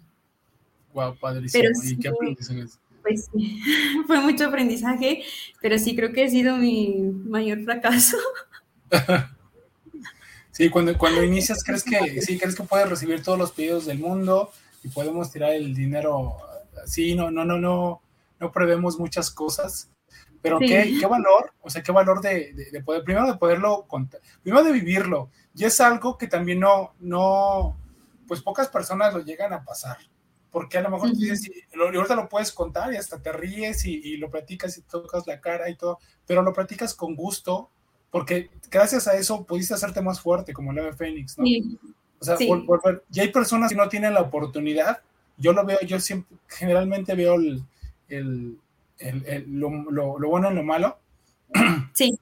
[0.98, 1.64] Wow, padrísimo.
[1.84, 2.66] ¿Y qué aprendizaje
[3.04, 3.62] Pues sí,
[4.08, 5.22] fue mucho aprendizaje,
[5.62, 8.18] pero sí creo que ha sido mi mayor fracaso.
[10.52, 14.00] sí, cuando, cuando inicias crees que sí, crees que puedes recibir todos los pedidos del
[14.00, 14.52] mundo
[14.84, 16.38] y podemos tirar el dinero
[16.84, 18.02] así, no, no, no, no,
[18.40, 19.92] no prevemos muchas cosas.
[20.42, 24.20] Pero qué, qué, valor, o sea, qué valor de, de, poder, primero de poderlo contar,
[24.42, 25.30] primero de vivirlo.
[25.54, 27.78] Y es algo que también no, no,
[28.28, 29.98] pues pocas personas lo llegan a pasar
[30.58, 34.18] porque a lo mejor tú dices, ahorita lo puedes contar y hasta te ríes y,
[34.18, 37.70] lo platicas y tocas la cara y todo, pero lo platicas con gusto,
[38.10, 41.46] porque gracias a eso pudiste hacerte más fuerte, como el ave Fénix, ¿no?
[42.18, 45.04] O sea, y hay personas que no tienen la oportunidad.
[45.38, 48.58] Yo lo veo, yo siempre, generalmente veo el,
[49.46, 49.70] lo,
[50.28, 50.98] bueno en lo malo.
[51.94, 52.20] Sí.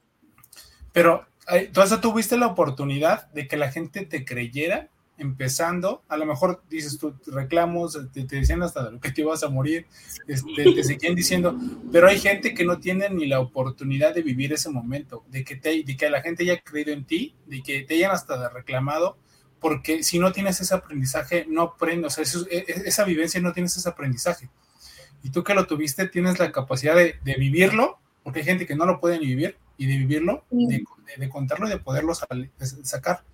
[0.92, 6.62] Pero entonces tuviste la oportunidad de que la gente te creyera empezando, a lo mejor
[6.68, 9.86] dices tú reclamos, te, decían hasta lo que te ibas a morir,
[10.26, 11.58] este, te seguían diciendo,
[11.90, 15.56] pero hay gente que no tiene ni la oportunidad de vivir ese momento, de que,
[15.56, 19.16] te, de que la gente haya creído en ti, de que te hayan hasta reclamado,
[19.60, 23.52] porque si no tienes ese aprendizaje, no aprendes, o sea, e, e, esa vivencia no
[23.52, 24.50] tienes ese aprendizaje.
[25.22, 28.86] Y tú que lo tuviste, tienes la capacidad de, vivirlo, porque hay gente que no
[28.86, 33.24] lo puede ni vivir, y de vivirlo, de, contarlo y de poderlo sacar.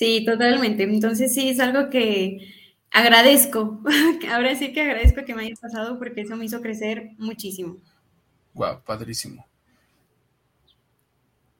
[0.00, 0.84] Sí, totalmente.
[0.84, 2.54] Entonces sí, es algo que
[2.90, 3.82] agradezco.
[4.32, 7.76] Ahora sí que agradezco que me haya pasado porque eso me hizo crecer muchísimo.
[8.54, 9.46] Guau, padrísimo.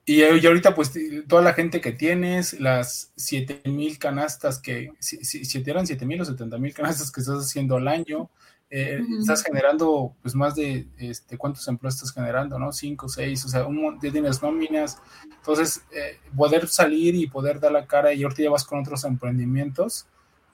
[0.06, 0.90] Y, ahorita, pues,
[1.28, 6.56] toda la gente que tienes, las 7000 canastas que, si, si, eran 7000 o 70
[6.56, 8.30] mil canastas que estás haciendo al año,
[8.72, 12.72] eh, estás generando pues más de este, cuántos empleos estás generando, ¿no?
[12.72, 14.98] Cinco, seis, o sea, un de tienes nóminas.
[15.24, 19.04] Entonces, eh, poder salir y poder dar la cara y ahorita ya vas con otros
[19.04, 20.06] emprendimientos,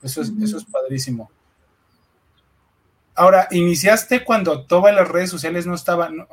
[0.02, 1.30] eso es, eso es padrísimo.
[3.14, 6.26] Ahora, iniciaste cuando todas las redes sociales no estaban,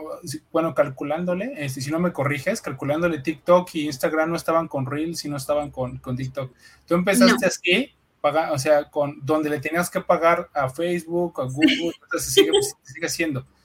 [0.51, 5.23] bueno, calculándole, este, si no me corriges, calculándole TikTok y Instagram no estaban con Reels
[5.25, 6.53] y no estaban con, con TikTok.
[6.85, 7.93] Tú empezaste así
[8.23, 12.51] o sea, con donde le tenías que pagar a Facebook, a Google, entonces se sigue,
[12.83, 13.45] sigue haciendo.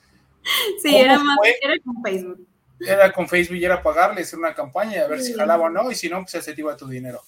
[0.81, 2.47] Sí, era, más, era con Facebook.
[2.79, 5.69] Era con Facebook y era pagarle, hacer una campaña y a ver si jalaba o
[5.69, 7.21] no, y si no, pues se te iba tu dinero.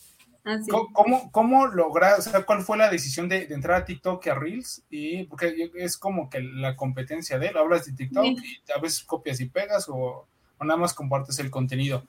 [0.44, 0.72] Así.
[0.72, 4.36] ¿Cómo, cómo lograste, o sea, cuál fue la decisión de, entrar a TikTok y a
[4.36, 4.84] Reels?
[4.90, 9.04] Y porque es como que la competencia de él, hablas de TikTok y a veces
[9.04, 10.26] copias y pegas o,
[10.58, 12.08] o nada más compartes el contenido.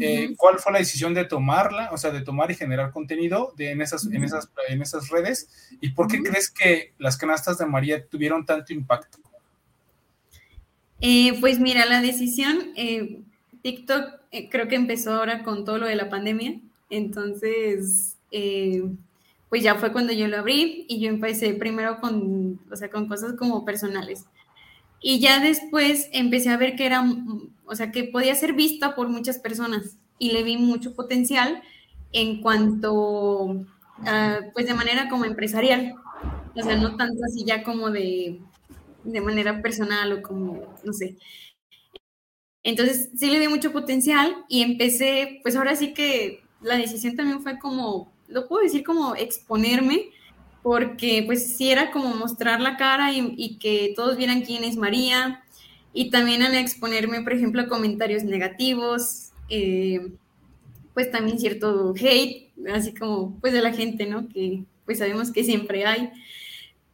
[0.00, 3.70] Eh, ¿Cuál fue la decisión de tomarla, o sea, de tomar y generar contenido de,
[3.70, 5.68] en, esas, en, esas, en esas redes?
[5.80, 9.18] ¿Y por qué crees que las canastas de María tuvieron tanto impacto?
[11.00, 13.20] Eh, pues mira, la decisión, eh,
[13.62, 18.16] TikTok creo que empezó ahora con todo lo de la pandemia, entonces,
[19.48, 23.06] pues ya fue cuando yo lo abrí y yo empecé primero con, o sea, con
[23.06, 24.24] cosas como personales.
[25.00, 27.04] Y ya después empecé a ver que era,
[27.64, 31.62] o sea, que podía ser vista por muchas personas y le vi mucho potencial
[32.12, 33.64] en cuanto,
[34.52, 35.94] pues de manera como empresarial,
[36.54, 38.40] o sea, no tanto así ya como de,
[39.04, 41.16] de manera personal o como, no sé.
[42.62, 47.40] Entonces sí le vi mucho potencial y empecé, pues ahora sí que la decisión también
[47.40, 50.10] fue como, lo puedo decir como exponerme
[50.62, 55.42] porque pues sí era como mostrar la cara y, que todos vieran quién es María
[55.92, 60.12] y también al exponerme, por ejemplo, a comentarios negativos, eh,
[60.94, 64.28] pues también cierto hate, así como pues de la gente, ¿no?
[64.28, 66.10] Que pues sabemos que siempre hay.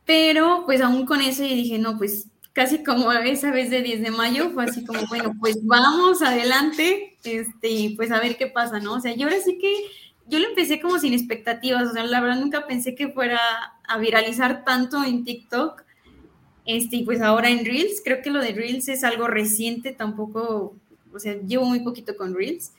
[0.05, 4.03] Pero pues aún con eso y dije, no, pues casi como esa vez de 10
[4.03, 8.47] de mayo, fue así como, bueno, pues vamos adelante, este, y pues a ver qué
[8.47, 8.95] pasa, ¿no?
[8.95, 9.75] O sea, yo ahora sí que
[10.29, 13.39] yo lo empecé como sin expectativas, o sea, la verdad nunca pensé que fuera
[13.87, 15.85] a viralizar tanto en TikTok.
[16.65, 20.75] Este, y pues ahora en Reels, creo que lo de Reels es algo reciente, tampoco,
[21.13, 22.73] o sea, llevo muy poquito con Reels,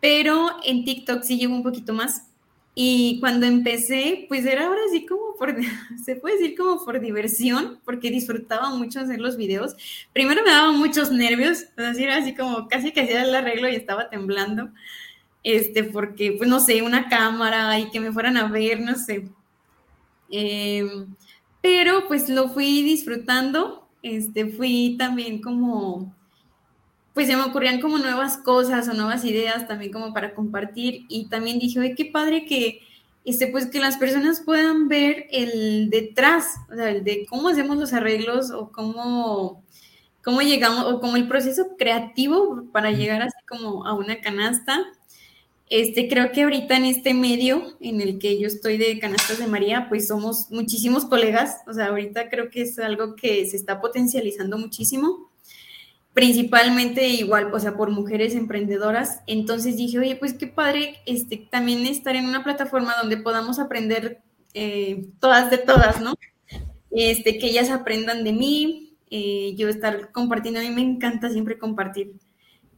[0.00, 2.26] pero en TikTok sí llevo un poquito más.
[2.74, 5.54] Y cuando empecé, pues era ahora sí como por,
[6.04, 9.74] se puede decir como por diversión, porque disfrutaba mucho hacer los videos.
[10.12, 13.76] Primero me daba muchos nervios, así era así como casi que hacía el arreglo y
[13.76, 14.70] estaba temblando
[15.44, 19.28] este, porque, pues no sé, una cámara y que me fueran a ver, no sé.
[20.30, 21.14] Em,
[21.60, 26.14] pero pues lo fui disfrutando, este, fui también como,
[27.14, 31.04] pues se me ocurrían como nuevas cosas o nuevas ideas también como para compartir.
[31.08, 32.80] Y también dije, oye, qué padre que,
[33.24, 37.76] este, pues que las personas puedan ver el detrás, o sea, el de cómo hacemos
[37.78, 39.62] los arreglos o cómo,
[40.24, 44.84] cómo llegamos, o como el proceso creativo para llegar así como a una canasta
[45.72, 49.46] este, creo que ahorita en este medio en el que yo estoy de Canastas de
[49.46, 53.80] María, pues somos muchísimos colegas, o sea, ahorita creo que es algo que se está
[53.80, 55.32] potencializando muchísimo,
[56.12, 59.22] principalmente igual, o sea, por mujeres emprendedoras.
[59.26, 64.20] Entonces dije, oye, pues qué padre este, también estar en una plataforma donde podamos aprender
[64.52, 66.16] eh, todas de todas, ¿no?
[66.90, 71.56] Este, que ellas aprendan de mí, eh, yo estar compartiendo, a mí me encanta siempre
[71.56, 72.12] compartir.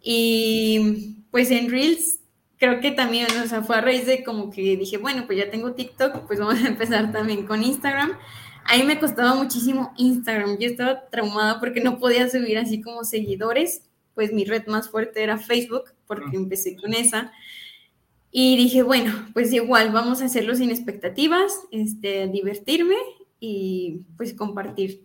[0.01, 2.21] Y pues en Reels
[2.65, 5.51] creo que también, o sea, fue a raíz de como que dije, bueno, pues ya
[5.51, 8.13] tengo TikTok, pues vamos a empezar también con Instagram.
[8.65, 13.05] A mí me costaba muchísimo Instagram, yo estaba traumada porque no podía subir así como
[13.05, 13.83] seguidores,
[14.15, 17.33] pues mi red más fuerte era Facebook, porque empecé con esa.
[18.31, 22.97] Y dije, bueno, pues igual, vamos a hacerlo sin expectativas, este, divertirme
[23.41, 25.03] y pues compartir.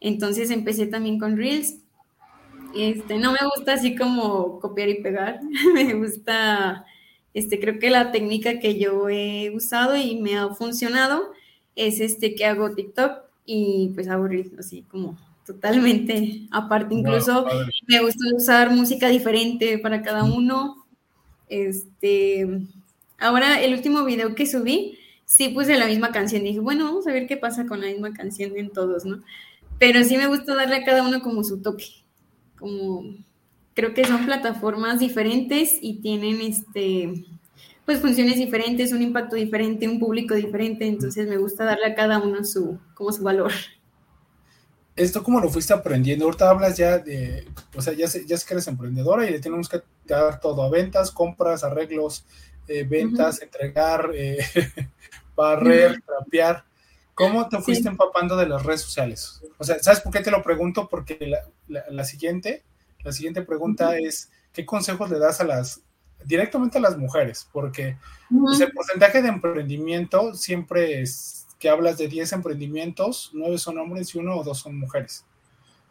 [0.00, 1.78] Entonces empecé también con Reels.
[2.74, 5.40] Este, no me gusta así como copiar y pegar,
[5.74, 6.84] me gusta,
[7.36, 11.32] este, creo que la técnica que yo he usado y me ha funcionado
[11.74, 16.94] es este que hago TikTok y pues hago Reels así como totalmente aparte.
[16.94, 17.46] Incluso
[17.86, 20.86] me gusta usar música diferente para cada uno.
[21.50, 22.48] Este,
[23.18, 26.42] ahora el último video que subí, sí puse la misma canción.
[26.42, 29.22] Dije, bueno, vamos a ver qué pasa con la misma canción en todos, ¿no?
[29.78, 31.84] Pero sí me gusta darle a cada uno como su toque.
[32.58, 33.14] Como
[33.76, 37.12] creo que son plataformas diferentes y tienen este
[37.84, 42.18] pues funciones diferentes, un impacto diferente, un público diferente, entonces me gusta darle a cada
[42.18, 43.52] uno su como su valor.
[44.96, 46.24] ¿Esto cómo lo fuiste aprendiendo?
[46.24, 47.46] Ahorita hablas ya de,
[47.76, 50.64] o sea, ya sé, ya sé que eres emprendedora y le tenemos que dar todo
[50.64, 52.24] a ventas, compras, arreglos,
[52.66, 54.38] eh, ventas, entregar, eh,
[55.36, 56.64] barrer, trapear.
[57.14, 59.40] ¿Cómo te fuiste empapando de las redes sociales?
[59.58, 60.88] O sea, ¿sabes por qué te lo pregunto?
[60.88, 61.18] Porque
[61.68, 62.64] la, siguiente,
[63.06, 65.80] la siguiente pregunta es, ¿qué consejos le das a las,
[66.24, 67.48] directamente a las mujeres?
[67.52, 67.96] Porque
[68.28, 74.12] pues, el porcentaje de emprendimiento siempre es que hablas de 10 emprendimientos, 9 son hombres
[74.12, 75.24] y uno o dos son mujeres.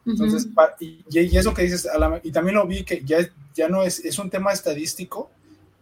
[0.06, 0.50] Entonces,
[0.82, 1.06] y,
[1.38, 1.88] eso que dices,
[2.22, 3.20] y también lo vi que ya,
[3.54, 5.32] ya no es, es un tema estadístico,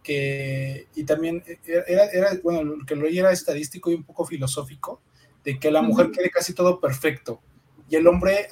[0.04, 5.00] que, y también era, era, bueno, lo que lo era estadístico y un poco filosófico,
[5.42, 7.40] de que la mujer quiere casi todo perfecto,
[7.90, 8.46] y el hombre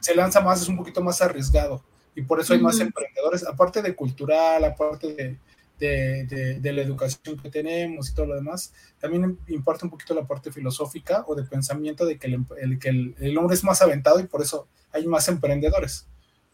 [0.00, 1.84] se lanza más, es un poquito más arriesgado,
[2.14, 5.38] y por eso hay más emprendedores, aparte de cultural, aparte de,
[5.78, 10.52] de, la educación que tenemos y todo lo demás, también importa un poquito la parte
[10.52, 14.42] filosófica o de pensamiento de que el, que el, hombre es más aventado y por
[14.42, 16.06] eso hay más emprendedores,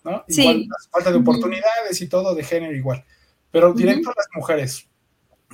[0.04, 0.24] ¿no?
[0.28, 3.04] Igual, falta de oportunidades y todo de género igual.
[3.50, 4.88] Pero directo a las mujeres,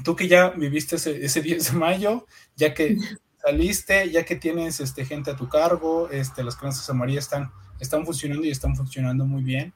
[0.05, 2.27] tú que ya viviste ese, ese 10 de mayo,
[2.57, 2.97] ya que
[3.43, 7.51] saliste, ya que tienes este, gente a tu cargo, este, las crianzas amarillas están,
[7.81, 9.73] están funcionando y están funcionando muy bien.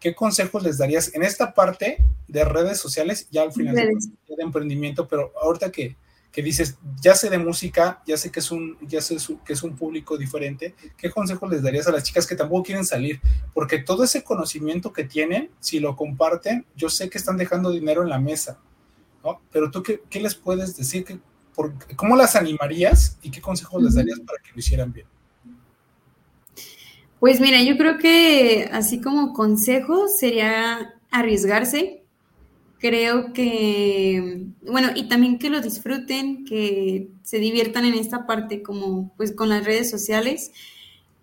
[0.00, 3.92] ¿Qué consejos les darías en esta parte de redes sociales, ya al final de,
[4.38, 5.96] emprendimiento, pero ahorita que,
[6.30, 9.62] que, dices, ya sé de música, ya sé que es un, ya sé que es
[9.62, 13.20] un público diferente, ¿qué consejos les darías a las chicas que tampoco quieren salir?
[13.52, 18.02] Porque todo ese conocimiento que tienen, si lo comparten, yo sé que están dejando dinero
[18.02, 18.58] en la mesa,
[19.24, 19.40] ¿no?
[19.50, 21.20] Pero tú, ¿qué, qué les puedes decir?
[21.96, 25.06] ¿Cómo las animarías y qué consejos les darías para que lo hicieran bien?
[27.20, 32.02] Pues mira, yo creo que así como consejo sería arriesgarse.
[32.78, 39.12] Creo que, bueno, y también que lo disfruten, que se diviertan en esta parte como
[39.16, 40.52] pues con las redes sociales.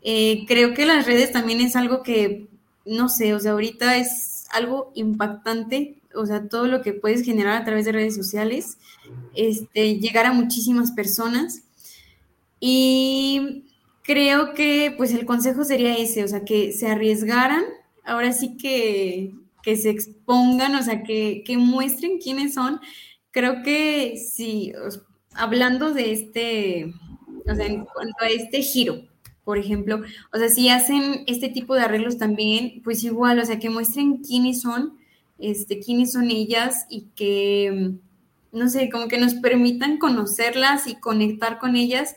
[0.04, 2.48] Eh, creo que las redes también es algo que,
[2.86, 7.62] no sé, o sea, ahorita es algo impactante, o sea, todo lo que puedes generar
[7.62, 8.78] a través de redes sociales,
[9.36, 11.62] este, llegar a muchísimas personas.
[12.60, 13.64] Y
[14.06, 17.64] creo que pues el consejo sería ese, o sea, que se arriesgaran,
[18.04, 19.34] ahora sí que,
[19.64, 22.80] que se expongan, o sea, que, que, muestren quiénes son.
[23.32, 24.74] Creo que si,
[25.34, 26.94] hablando de este,
[27.50, 29.02] o sea, en cuanto a este giro,
[29.44, 30.02] por ejemplo,
[30.32, 34.18] o sea, si hacen este tipo de arreglos también, pues igual, o sea, que muestren
[34.18, 34.98] quiénes son,
[35.40, 37.96] este, quiénes son ellas y que,
[38.52, 42.16] no sé, como que nos permitan conocerlas y conectar con ellas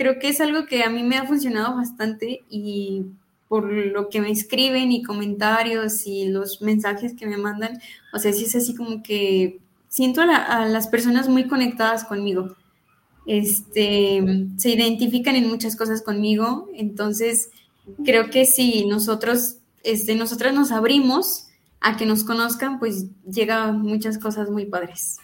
[0.00, 3.04] creo que es algo que a mí me ha funcionado bastante y
[3.48, 7.78] por lo que me escriben y comentarios y los mensajes que me mandan,
[8.14, 9.58] o sea, sí es así como que
[9.90, 12.56] siento a, las personas muy conectadas conmigo.
[13.26, 14.24] Este,
[14.56, 17.50] se identifican en muchas cosas conmigo, entonces
[18.02, 21.48] creo que si nosotros, este, nosotras nos abrimos
[21.82, 25.18] a que nos conozcan, pues llega muchas cosas muy padres.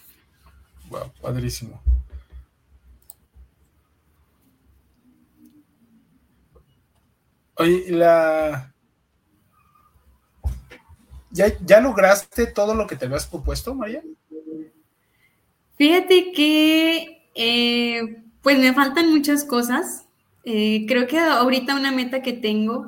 [0.91, 1.81] Wow, padrísimo.
[7.59, 8.73] Oye, la...
[11.31, 14.03] ¿Ya, lograste todo lo que te habías propuesto, María?
[15.77, 20.07] Fíjate que, eh, pues me faltan muchas cosas.
[20.45, 22.87] Eh, creo que ahorita una meta que tengo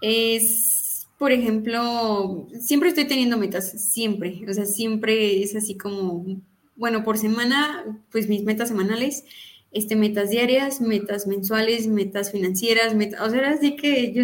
[0.00, 6.24] es, por ejemplo, siempre estoy teniendo metas, siempre, o sea, siempre es así como,
[6.76, 9.24] bueno, por semana, pues mis metas semanales
[9.74, 14.22] este, metas diarias, metas mensuales, metas financieras, metas, o sea, así que yo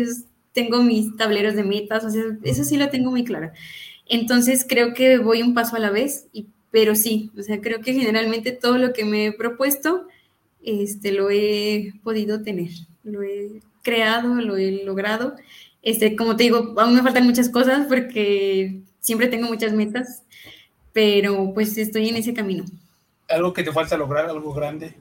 [0.52, 3.50] tengo mis tableros de metas, o sea, eso sí lo tengo muy claro.
[4.06, 7.80] Entonces creo que voy un paso a la vez, y, pero sí, o sea, creo
[7.80, 10.06] que generalmente todo lo que me he propuesto,
[10.62, 12.70] este, lo he podido tener,
[13.02, 15.34] lo he creado, lo he logrado.
[15.82, 20.22] Este, como te digo, aún me faltan muchas cosas porque siempre tengo muchas metas,
[20.92, 22.64] pero pues estoy en ese camino.
[23.28, 24.94] ¿Algo que te falta lograr, algo grande?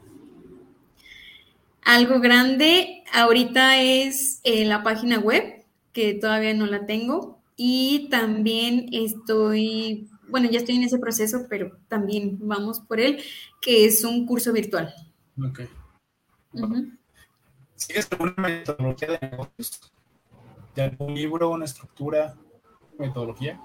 [1.90, 8.90] Algo grande ahorita es eh, la página web, que todavía no la tengo, y también
[8.92, 13.20] estoy, bueno, ya estoy en ese proceso, pero también vamos por él,
[13.60, 14.94] que es un curso virtual.
[15.44, 15.62] Ok.
[17.74, 19.92] ¿Sigues alguna metodología de negocios?
[20.76, 22.36] ¿De algún libro, una estructura,
[23.00, 23.60] metodología?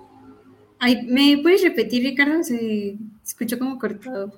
[0.80, 2.42] ¿Me puedes repetir, Ricardo?
[2.42, 4.32] Se escuchó como cortado.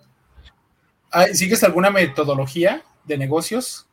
[1.33, 3.87] ¿Sigues alguna metodología de negocios?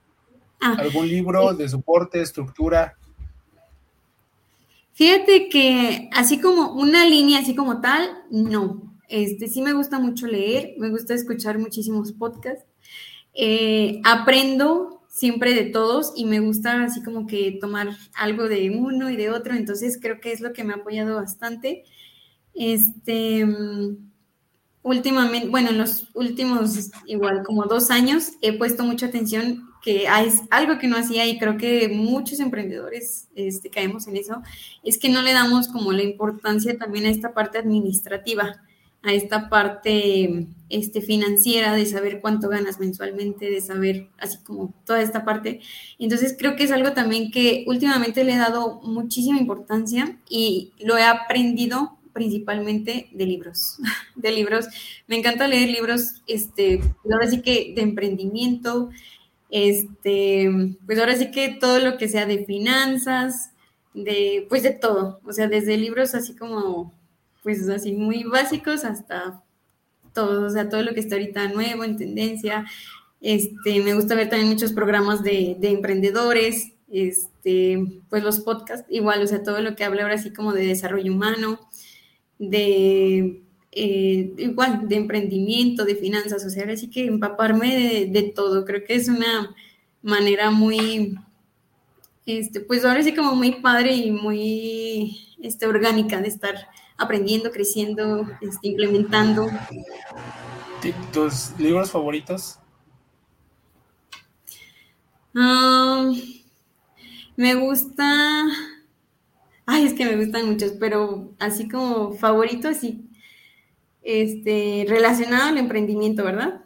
[0.62, 2.96] Ah, ¿Algún libro de soporte, estructura?
[4.94, 8.94] Fíjate que así como una línea, así como tal, no.
[9.10, 12.66] Este, sí me gusta mucho leer, me gusta escuchar muchísimos podcasts.
[13.34, 19.10] Eh, aprendo siempre de todos y me gusta así como que tomar algo de uno
[19.10, 21.84] y de otro, entonces creo que es lo que me ha apoyado bastante.
[22.54, 23.46] Este,
[24.84, 30.30] últimamente, bueno, en los últimos igual como dos años he puesto mucha atención que hay
[30.50, 34.42] algo que no hacía y creo que muchos emprendedores este, caemos en eso,
[34.84, 38.62] es que no le damos como la importancia también a esta parte administrativa,
[39.04, 45.02] a esta parte este, financiera de saber cuánto ganas mensualmente, de saber así como toda
[45.02, 45.60] esta parte.
[46.00, 50.98] Entonces creo que es algo también que últimamente le he dado muchísima importancia y lo
[50.98, 53.78] he aprendido principalmente de libros,
[54.16, 54.68] de libros.
[55.08, 58.90] Me encanta leer libros, este, ahora sí que de emprendimiento,
[59.50, 60.50] este,
[60.86, 63.52] pues ahora sí que todo lo que sea de finanzas,
[63.94, 66.94] de, pues de todo, o sea, desde libros así como,
[67.44, 69.44] pues así muy básicos hasta
[70.14, 72.66] todo, o sea, todo lo que está ahorita nuevo, en tendencia.
[73.22, 79.22] Este, me gusta ver también muchos programas de, de emprendedores, este, pues los podcasts, igual,
[79.22, 81.60] o sea, todo lo que habla ahora así como de desarrollo humano,
[82.50, 83.44] de
[83.76, 89.10] eh, igual, de emprendimiento, de finanzas, sociales así que empaparme de, todo, creo que es
[89.10, 89.56] una
[90.04, 91.18] manera muy,
[92.28, 96.54] este, pues ahora sí como muy padre y muy este, orgánica de estar
[96.98, 99.48] aprendiendo, creciendo, este, implementando.
[101.12, 102.60] ¿Tus libros favoritos?
[105.34, 106.12] Ah,
[107.36, 108.46] me gusta
[109.66, 113.10] Ay, es que me gustan muchos, pero así como favorito, así,
[114.02, 116.62] este, relacionado al emprendimiento, ¿verdad?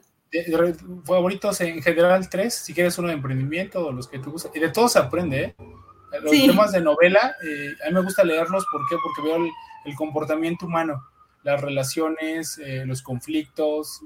[1.05, 4.51] favoritos en general tres, si quieres uno de emprendimiento o los que tú gustas.
[4.53, 5.55] Y de todos se aprende, ¿eh?
[6.21, 8.95] Los temas de novela, eh, a mí me gusta leerlos, ¿por qué?
[9.01, 9.45] Porque veo
[9.85, 11.01] el, comportamiento humano,
[11.43, 14.01] las relaciones, eh, los conflictos,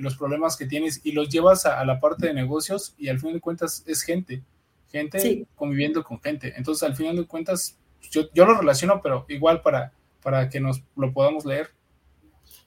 [0.00, 3.18] los problemas que tienes y los llevas a, a, la parte de negocios y al
[3.18, 4.42] fin de cuentas es gente
[4.90, 6.52] gente conviviendo con gente.
[6.56, 7.78] Entonces, al final de cuentas,
[8.10, 11.70] yo, yo lo relaciono, pero igual para, para que nos lo podamos leer.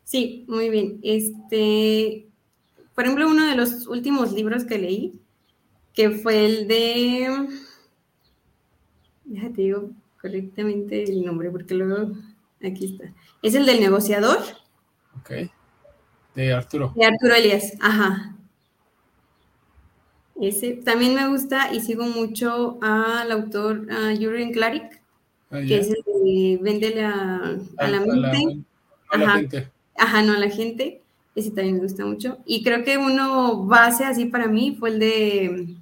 [0.04, 1.00] Sí, muy bien.
[1.04, 2.28] Este,
[2.96, 5.20] por ejemplo, uno de los últimos libros que leí,
[5.94, 7.48] que fue el de,
[9.26, 12.14] déjate digo correctamente el nombre, porque luego
[12.64, 13.14] aquí está.
[13.42, 14.40] Es el del negociador.
[15.20, 15.32] Ok.
[16.36, 16.94] De Arturo.
[16.96, 18.33] De Arturo Elías, ajá.
[20.44, 23.88] Ese también me gusta y sigo mucho al autor
[24.18, 25.02] Jürgen Klarik,
[25.50, 28.60] ah, que es el que vende a, la mente.
[29.10, 29.42] ajá,
[29.98, 31.02] ajá, no a la gente.
[31.34, 32.40] Ese también me gusta mucho.
[32.46, 35.76] Y creo que uno base así para mí fue el de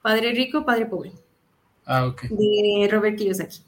[0.00, 1.12] Padre Rico, Padre Pobre.
[1.84, 2.22] Ah, ok.
[2.30, 3.58] De Robert Kiyosaki.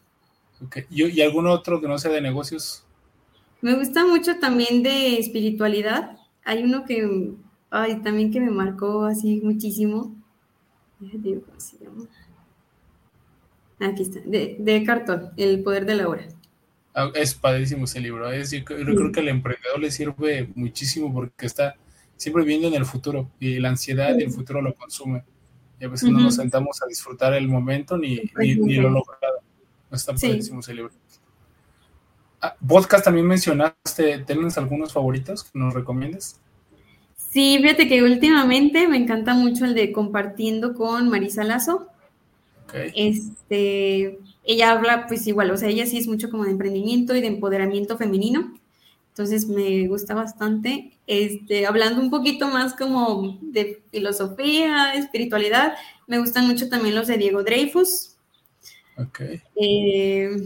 [0.65, 0.79] Ok.
[0.89, 2.85] ¿Y, ¿Y algún otro que no sea de negocios?
[3.61, 6.17] Me gusta mucho también de espiritualidad.
[6.43, 7.35] Hay uno que,
[7.69, 10.18] ay, también que me marcó así muchísimo
[13.81, 16.27] Aquí está, de, cartón, El poder de la hora.
[16.95, 18.31] Ah, es padrísimo ese libro.
[18.31, 21.77] Es, yo, creo que al emprendedor le sirve muchísimo porque está
[22.17, 25.23] siempre viendo en el futuro y la ansiedad del futuro lo consume.
[25.81, 29.39] Y a veces no nos sentamos a disfrutar el momento ni, ni, lo logrado.
[29.93, 30.91] Está padrísimo ese libro.
[32.41, 36.41] Ah, podcast también mencionaste, ¿tienes algunos favoritos que nos recomiendes?
[37.39, 41.87] Sí, fíjate que últimamente me encanta mucho el de compartiendo con Marisa Lazo.
[42.97, 47.21] Este, ella habla, pues igual, o sea, ella sí es mucho como de emprendimiento y
[47.21, 48.59] de empoderamiento femenino.
[49.11, 50.91] Entonces me gusta bastante.
[51.07, 55.75] Este, hablando un poquito más como de filosofía, espiritualidad,
[56.09, 58.17] me gustan mucho también los de Diego Dreyfus.
[58.97, 59.21] Ok.
[59.55, 60.37] Eh,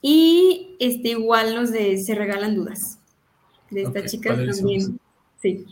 [0.00, 2.98] y este, igual los de Se Regalan Dudas.
[3.70, 4.98] De esta chica también.
[5.42, 5.66] Sí.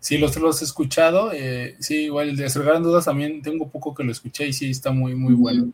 [0.00, 1.32] Sí, los, los he escuchado.
[1.32, 4.70] Eh, sí, igual el de Desargar Dudas también tengo poco que lo escuché y sí
[4.70, 5.72] está muy, muy bueno.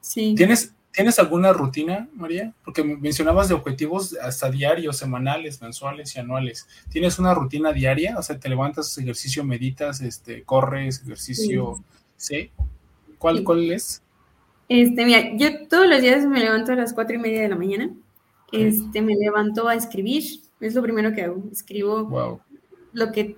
[0.00, 0.34] Sí.
[0.36, 2.54] ¿Tienes, ¿Tienes alguna rutina, María?
[2.64, 6.68] Porque mencionabas de objetivos hasta diarios, semanales, mensuales y anuales.
[6.88, 8.16] ¿Tienes una rutina diaria?
[8.16, 11.82] O sea, te levantas, ejercicio, meditas, este, corres, ejercicio,
[12.16, 12.50] ¿sí?
[13.18, 14.02] ¿Cuál, ¿Cuál es?
[14.68, 17.56] Este, mira, yo todos los días me levanto a las cuatro y media de la
[17.56, 17.90] mañana.
[18.52, 20.22] Este, me levanto a escribir.
[20.60, 21.42] Es lo primero que hago.
[21.50, 22.40] Escribo
[22.94, 23.36] lo que,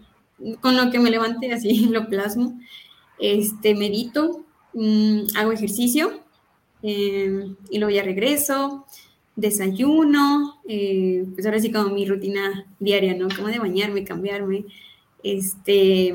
[0.61, 2.61] con lo que me levante, así lo plasmo.
[3.19, 4.45] Este, medito,
[4.75, 6.27] mm, hago ejercicio
[6.89, 8.87] Em, y luego ya regreso,
[9.35, 13.29] desayuno, eh, pues ahora sí como mi rutina diaria, ¿no?
[13.35, 14.67] Como de bañarme, cambiarme,
[15.25, 16.15] este,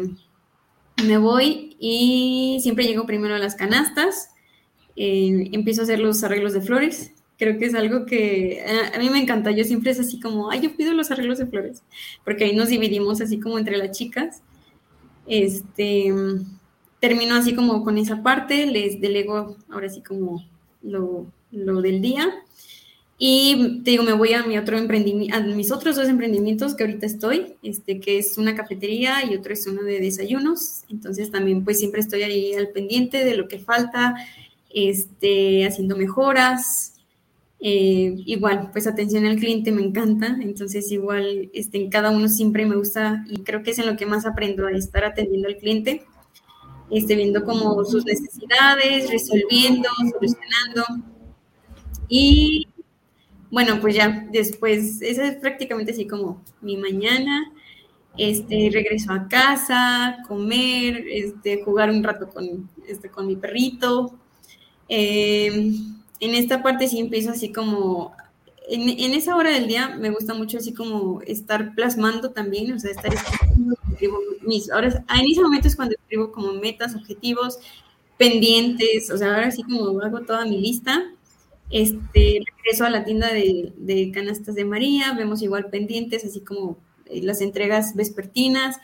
[1.03, 4.29] me voy y siempre llego primero a las canastas,
[4.95, 7.11] eh, empiezo a hacer los arreglos de flores,
[7.41, 8.63] creo que es algo que
[8.93, 11.47] a, mí me encanta, yo siempre es así como, ay, yo pido los arreglos de
[11.47, 11.81] flores,
[12.23, 14.43] porque ahí nos dividimos así como entre las chicas,
[15.25, 16.13] este,
[16.99, 20.45] termino así como con esa parte, les delego ahora sí como
[20.83, 22.29] lo, del día.
[23.17, 26.83] Y te digo, me voy a mi otro emprendimiento, a mis otros dos emprendimientos que
[26.83, 30.83] ahorita estoy, este, que es una cafetería y otro es uno de desayunos.
[30.89, 34.15] Entonces también pues siempre estoy ahí al pendiente de lo que falta,
[34.69, 36.90] este, haciendo mejoras.
[37.63, 42.65] Eh, igual, pues atención al cliente me encanta, entonces igual este, en cada uno siempre
[42.65, 45.57] me gusta y creo que es en lo que más aprendo a estar atendiendo al
[45.57, 46.03] cliente
[46.91, 51.07] este, viendo como sus necesidades, resolviendo, solucionando.
[52.09, 52.67] Y
[53.49, 57.51] bueno, pues ya después, esa es prácticamente así como mi mañana.
[58.17, 64.19] Este, regreso a casa, comer, este, jugar un rato con, este, con mi perrito.
[64.89, 68.15] Em, en esta parte sí empiezo así como,
[68.69, 72.79] en, en, esa hora del día me gusta mucho así como estar plasmando también, o
[72.79, 77.59] sea, estar escribiendo escribo mis, ahora en ese momento es cuando escribo como metas, objetivos,
[78.17, 81.03] pendientes, o sea, ahora sí como hago toda mi lista.
[81.71, 86.77] Este, regreso a la tienda de, de canastas de María, vemos igual pendientes, así como
[87.05, 88.77] eh, las entregas vespertinas,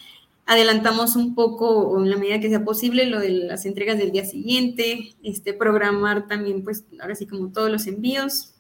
[0.48, 4.12] adelantamos un poco, o en la medida que sea posible, lo de las entregas del
[4.12, 8.56] día siguiente, este, programar también, pues, ahora sí como todos los envíos,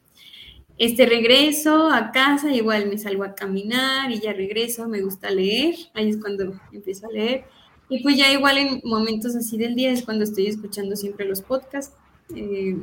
[0.77, 5.73] este regreso a casa, igual me salgo a caminar y ya regreso, me gusta leer,
[5.95, 7.45] ahí es cuando empiezo a leer.
[7.89, 11.41] Y pues ya igual en momentos así del día es cuando estoy escuchando siempre los
[11.41, 11.95] podcasts.
[12.35, 12.75] Eh,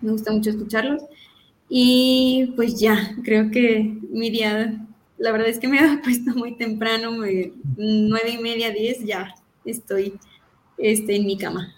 [0.00, 1.02] me gusta mucho escucharlos.
[1.68, 4.86] Y pues ya, creo que mi día,
[5.18, 10.14] la verdad es que me ha puesto muy temprano, nueve y media, diez, ya estoy
[10.78, 11.74] este, en mi cama.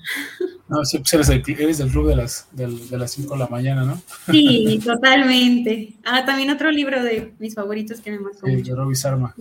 [0.68, 4.00] No, sí, pues eres, del club de las, de las 5 de la mañana, ¿no?
[4.30, 5.94] Sí, totalmente.
[6.04, 8.76] Ah, también otro libro de mis favoritos que me marcó sí, mucho.
[8.76, 9.34] Robbie Sarma.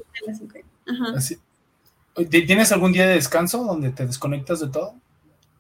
[2.30, 4.96] ¿Tienes algún día de descanso donde te desconectas de todo?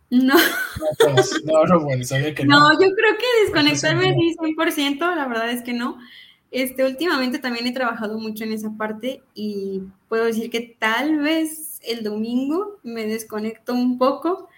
[0.09, 0.35] No.
[0.35, 2.59] No, pues, no, no, bueno, sabía que no.
[2.59, 5.99] No, yo creo que desconectarme sí 100%, la verdad es que no.
[6.51, 11.79] Este, últimamente también he trabajado mucho en esa parte y puedo decir que tal vez
[11.85, 14.49] el domingo me desconecto un poco,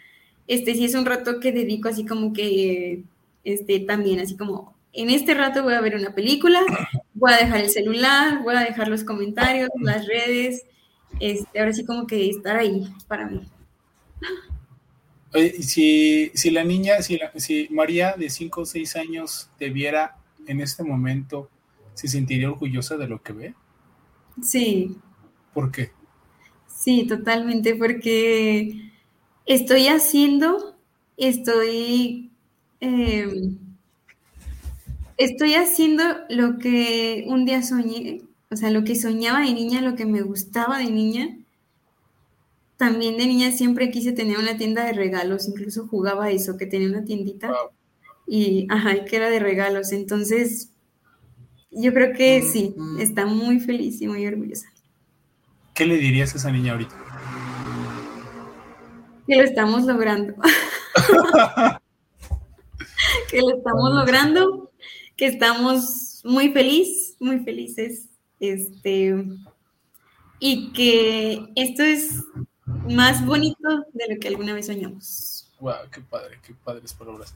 [0.47, 3.03] este sí es un rato que dedico así como que,
[3.43, 6.61] este también así como, en este rato voy a ver una película,
[7.13, 10.63] voy a dejar el celular, voy a dejar los comentarios, las redes,
[11.19, 13.41] este, ahora sí como que estar ahí para mí.
[15.61, 20.59] Si, si la niña, si, si María de 5 o 6 años te viera en
[20.59, 21.49] este momento,
[21.93, 23.55] ¿se sentiría orgullosa de lo que ve?
[24.41, 24.97] Sí.
[25.53, 25.91] ¿Por qué?
[26.67, 28.91] Sí, totalmente, porque
[29.45, 30.75] estoy haciendo,
[31.17, 32.31] estoy,
[32.79, 33.57] em,
[35.17, 39.95] estoy haciendo lo que un día soñé, o sea, lo que soñaba de niña, lo
[39.95, 41.37] que me gustaba de niña.
[42.77, 46.89] También de niña siempre quise tener una tienda de regalos, incluso jugaba eso, que tenía
[46.89, 47.53] una tiendita
[48.27, 49.91] y, ajá, que era de regalos.
[49.91, 50.70] Entonces,
[51.71, 54.67] yo creo que sí, está muy feliz y muy orgullosa.
[55.73, 56.95] ¿Qué le dirías a esa niña ahorita?
[59.27, 60.33] que lo estamos logrando.
[63.29, 64.71] que lo estamos logrando,
[65.15, 68.09] que estamos muy felices, muy felices.
[68.39, 69.23] Este,
[70.39, 72.23] y que esto es
[72.89, 75.49] más bonito de lo que alguna vez soñamos.
[75.59, 77.35] Wow, qué padre, qué padres palabras.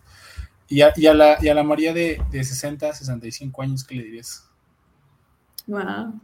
[0.67, 3.95] Y a, y a, la, y a la María de, de 60, 65 años, ¿qué
[3.95, 4.49] le dirías?
[5.67, 6.19] Wow.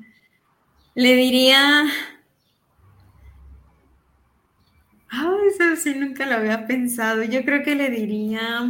[0.95, 1.85] Le diría
[5.13, 7.23] Ah, eso sí nunca lo había pensado.
[7.23, 8.69] Yo creo que le diría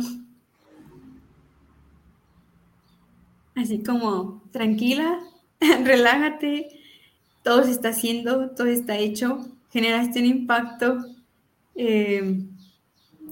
[3.55, 5.19] así como tranquila,
[5.84, 6.67] relájate,
[7.43, 10.97] todo se está haciendo, todo está hecho, generaste un impacto
[11.76, 12.43] eh,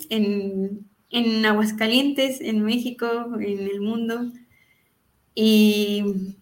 [0.10, 3.08] en, en Aguascalientes, en México,
[3.40, 4.32] en el mundo.
[5.36, 6.36] Y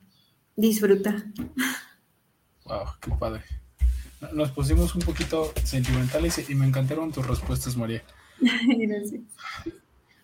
[0.56, 1.24] disfruta.
[2.66, 3.44] Wow, qué padre.
[4.34, 8.04] Nos pusimos un poquito sentimentales y me encantaron tus respuestas, María.
[8.40, 9.22] Gracias.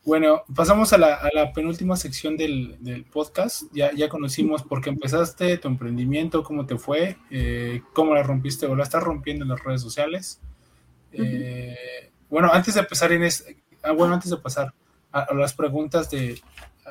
[0.05, 3.63] Bueno, pasamos a la, penúltima sección del, podcast.
[3.71, 8.65] Ya, ya conocimos por qué empezaste, tu emprendimiento, cómo te fue, eh, cómo la rompiste
[8.65, 10.41] o la estás rompiendo en las redes sociales.
[11.13, 13.23] Eh, bueno, antes de empezar en
[13.83, 14.73] este, bueno, antes de pasar
[15.11, 16.41] a, las preguntas de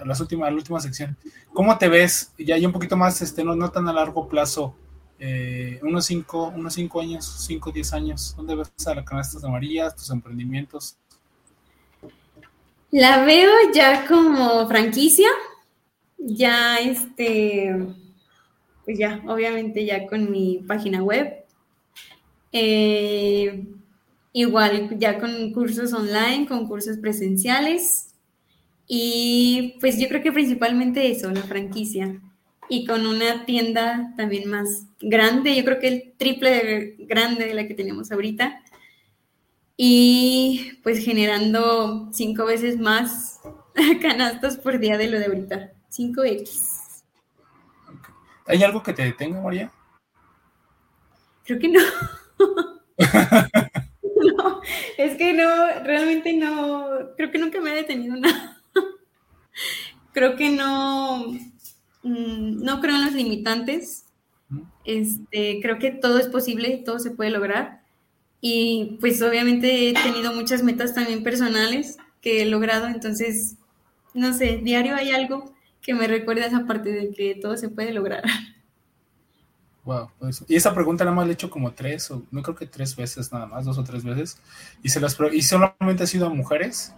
[0.05, 1.17] las últimas, la última sección,
[1.53, 2.33] ¿cómo te ves?
[2.39, 4.75] Ya hay un poquito más, este, no, tan a largo plazo,
[5.19, 9.49] eh, unos cinco, unos cinco años, cinco, diez años, ¿dónde ves a la canasta de
[9.49, 10.97] María, tus emprendimientos?
[12.91, 15.29] La veo ya como franquicia,
[16.19, 17.75] ya este,
[18.85, 21.39] pues ya, obviamente ya con mi página web.
[22.53, 23.65] Eh,
[24.33, 28.15] igual ya con cursos online, con cursos presenciales.
[28.87, 32.21] Y pues yo creo que principalmente eso, la franquicia.
[32.69, 37.55] Y con una tienda también más grande, yo creo que el triple de grande de
[37.55, 38.63] la que tenemos ahorita
[39.77, 43.41] y pues generando cinco veces más
[44.01, 45.73] canastas por día de lo de ahorita.
[45.91, 47.03] 5X.
[48.47, 49.71] ¿Hay algo que te detenga, María?
[51.45, 51.81] Creo que no.
[54.99, 55.45] es que no,
[55.85, 58.61] realmente no, creo que nunca me ha detenido nada.
[60.13, 61.33] creo que no,
[62.03, 64.07] mm, no creo en los limitantes.
[64.85, 67.83] Este, creo que todo es posible, todo se puede lograr.
[68.41, 73.57] Y pues obviamente he tenido muchas metas también personales que he logrado, entonces,
[74.15, 77.93] no sé, diario hay algo que me recuerda esa parte de que todo se puede
[77.93, 78.23] lograr.
[79.85, 82.55] Wow, pues, y esa pregunta nada más la he hecho como tres, o no creo
[82.55, 84.39] que tres veces nada más, dos o tres veces,
[84.83, 86.95] y se las y solamente ha sido a mujeres,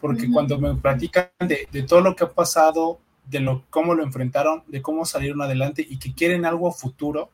[0.00, 4.02] porque cuando me platican de, de, todo lo que ha pasado, de lo cómo lo
[4.02, 7.30] enfrentaron, de cómo salieron adelante y que quieren algo futuro,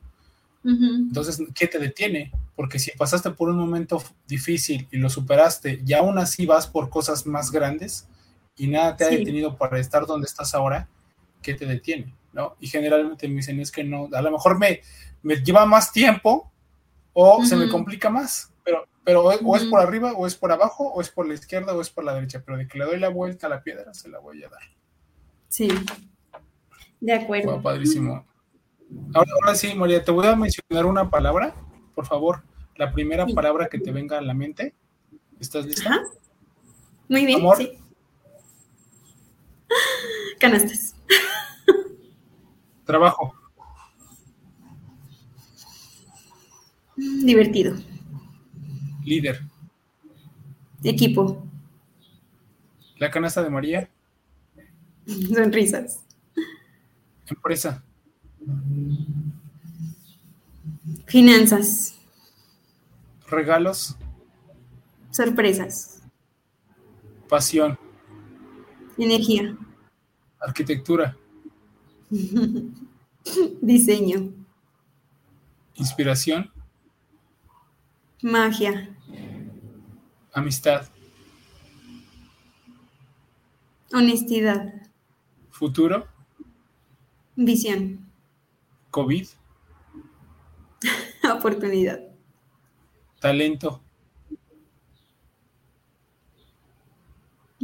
[0.64, 2.30] entonces, ¿qué te detiene?
[2.54, 6.88] Porque si pasaste por un momento difícil y lo superaste y aún así vas por
[6.88, 8.06] cosas más grandes
[8.56, 10.88] y nada te ha detenido para estar donde estás ahora,
[11.42, 12.14] ¿qué te detiene?
[12.32, 12.56] ¿No?
[12.60, 14.80] Y generalmente me dicen es que no, a lo mejor me,
[15.22, 16.50] me lleva más tiempo
[17.12, 20.90] o se me complica más, pero, pero o es por arriba o es por abajo
[20.92, 22.98] o es por la izquierda o es por la derecha, pero de que le doy
[22.98, 24.62] la vuelta a la piedra se la voy a dar.
[25.48, 25.68] Sí,
[27.00, 27.60] de acuerdo.
[27.60, 28.24] padrísimo.
[29.12, 31.54] Ahora, sí, María, te voy a mencionar una palabra,
[31.94, 32.42] por favor.
[32.76, 34.74] La primera palabra que te venga a la mente.
[35.38, 36.02] ¿Estás lista?
[37.08, 37.78] Muy bien, sí.
[40.38, 40.91] Canastas.
[42.84, 43.34] Trabajo.
[46.96, 47.74] Divertido.
[49.04, 49.40] Líder.
[50.84, 51.44] Equipo.
[52.98, 53.90] La canasta de María.
[55.06, 56.04] Sonrisas.
[57.26, 57.82] Empresa.
[61.06, 61.98] Finanzas.
[63.28, 63.96] Regalos.
[65.10, 66.02] Sorpresas.
[67.28, 67.78] Pasión.
[68.98, 69.56] Energía.
[70.38, 71.16] Arquitectura.
[73.62, 74.32] Diseño.
[75.76, 76.50] Inspiración.
[78.22, 78.94] Magia.
[80.32, 80.88] Amistad.
[83.92, 84.74] Honestidad.
[85.50, 86.06] Futuro.
[87.36, 88.10] Visión.
[88.90, 89.26] COVID.
[91.36, 92.00] Oportunidad.
[93.20, 93.80] Talento.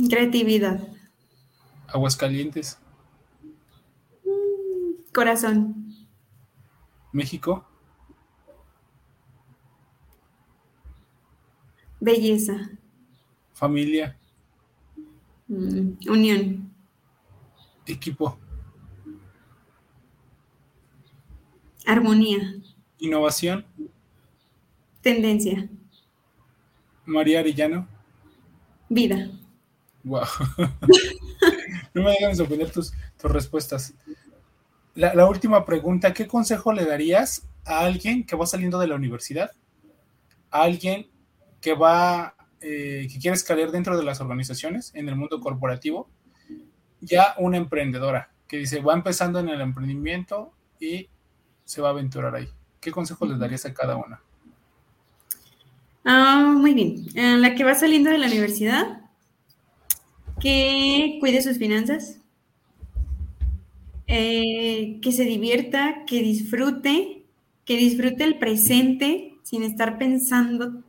[0.08, 0.88] Creatividad.
[1.88, 2.78] Aguascalientes.
[5.12, 5.94] Corazón.
[7.12, 7.64] México.
[12.00, 12.70] Belleza.
[13.54, 14.16] Familia.
[15.48, 16.70] Mm, unión.
[17.86, 18.38] Equipo.
[21.86, 22.54] Armonía.
[22.98, 23.64] Innovación.
[25.00, 25.68] Tendencia.
[27.06, 27.88] María Arillano.
[28.90, 29.30] Vida.
[30.04, 30.24] Wow.
[31.94, 33.94] no me dejan sorprender tus, tus respuestas.
[34.98, 39.52] La, última pregunta, ¿qué consejo le darías a alguien que va saliendo de la universidad?
[40.50, 41.06] A alguien
[41.60, 46.10] que va, eh, que quiere escalar dentro de las organizaciones, en el mundo corporativo,
[47.00, 51.08] ya una emprendedora que dice, va empezando en el emprendimiento y
[51.64, 52.48] se va a aventurar ahí?
[52.80, 54.20] ¿Qué consejo les darías a cada una?
[56.04, 57.06] Ah, muy bien.
[57.14, 59.02] Eh, la que va saliendo de la universidad,
[60.40, 62.18] que cuide sus finanzas,
[64.08, 67.22] eh, que se divierta, que disfrute,
[67.64, 70.82] que disfrute el presente sin estar pensando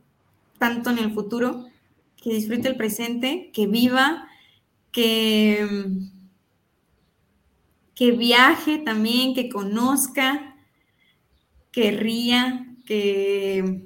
[0.58, 1.66] tanto en el futuro,
[2.16, 4.28] que disfrute el presente, que viva,
[4.92, 5.66] que,
[7.94, 10.56] que viaje también, que conozca,
[11.72, 13.84] que ría, que...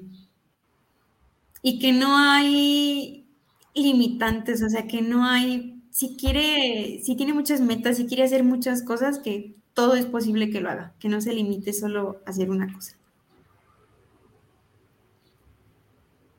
[1.61, 3.27] y que no hay
[3.73, 8.43] limitantes, o sea, que no hay, si quiere, si tiene muchas metas, si quiere hacer
[8.43, 12.31] muchas cosas, que todo es posible que lo haga, que no se limite solo a
[12.31, 12.97] hacer una cosa.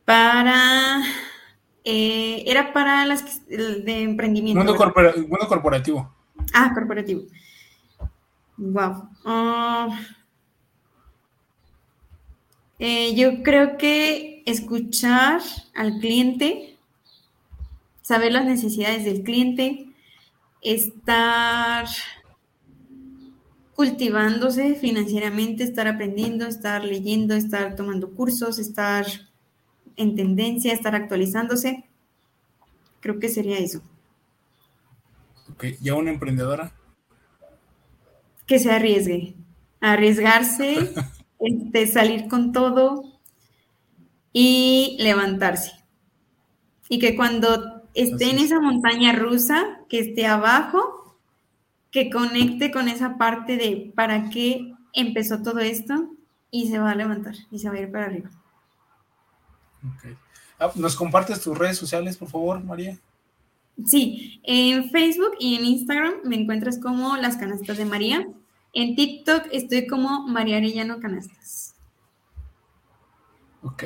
[0.05, 1.01] Para
[1.85, 4.63] eh, era para las de emprendimiento.
[4.63, 6.15] Mundo, corporativo.
[6.53, 7.23] Ah, corporativo.
[8.59, 9.09] Wow.
[9.25, 9.99] Ah,
[12.79, 15.41] eh, yo creo que escuchar
[15.75, 16.76] al cliente,
[18.07, 19.89] saber las necesidades del cliente,
[20.63, 21.89] estar
[23.75, 29.07] cultivándose financieramente, estar aprendiendo, estar leyendo, estar tomando cursos, estar
[29.97, 31.85] en tendencia, estar actualizándose.
[33.01, 33.83] Creo que sería eso.
[35.51, 36.73] Ok, ¿y a una emprendedora?
[38.47, 39.35] Que se arriesgue.
[39.81, 40.93] Arriesgarse,
[41.41, 43.19] este, salir con todo
[44.33, 45.73] y levantarse.
[46.89, 51.17] Y que cuando esté en esa montaña rusa, que esté abajo,
[51.91, 56.11] que conecte con esa parte de para qué empezó todo esto
[56.51, 58.31] y se va a levantar y se va a ir para arriba.
[60.59, 62.99] Ah, ¿Nos compartes tus redes sociales, por favor, María?
[63.85, 68.27] Sí, en Facebook y en Instagram me encuentras como Las Canastas de María.
[68.73, 71.75] En TikTok estoy como María Arellano Canastas.
[73.63, 73.85] Ok.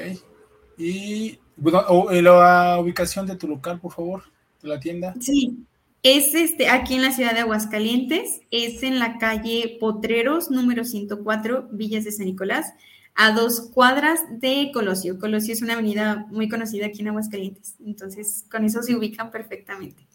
[0.78, 4.24] Y bueno, eh, la ubicación de tu local, por favor,
[4.62, 5.14] de la tienda.
[5.20, 5.64] Sí,
[6.02, 11.68] es este, aquí en la ciudad de Aguascalientes, es en la calle Potreros, número 104,
[11.70, 12.72] Villas de San Nicolás
[13.14, 15.18] a dos cuadras de Colosio.
[15.18, 20.06] Colosio es una avenida muy conocida aquí en Aguascalientes, entonces con eso se ubican perfectamente.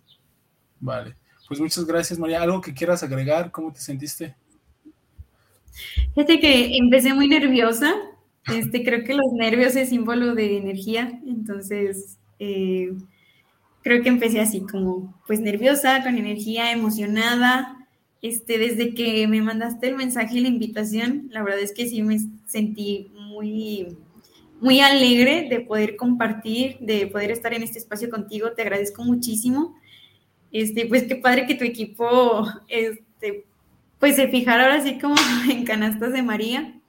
[0.80, 1.16] Vale,
[1.48, 2.42] pues muchas gracias María.
[2.42, 3.52] ¿Algo que quieras agregar?
[3.52, 4.36] ¿Cómo te sentiste?
[6.16, 7.94] Fíjate que empecé muy nerviosa,
[8.54, 12.94] este, creo que los nervios es símbolo de energía, entonces eh,
[13.82, 17.88] creo que empecé así como pues nerviosa, con energía, emocionada,
[18.22, 22.02] este, desde que me mandaste el mensaje y la invitación, la verdad es que sí
[22.02, 22.18] me
[22.48, 23.98] sentí muy,
[24.60, 28.52] muy alegre de poder compartir, de poder estar en este espacio contigo.
[28.54, 29.76] Te agradezco muchísimo.
[30.52, 33.46] Este, pues qué padre que tu equipo, este,
[34.00, 35.16] pues se fijara ahora sí como
[35.52, 36.80] en canastas de María.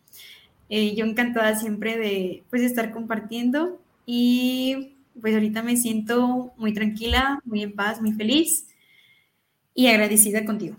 [0.69, 7.41] Eh, yo encantada siempre de, pues, estar compartiendo y pues ahorita me siento muy tranquila,
[7.45, 8.67] muy en paz, muy feliz
[9.75, 10.77] y agradecida contigo.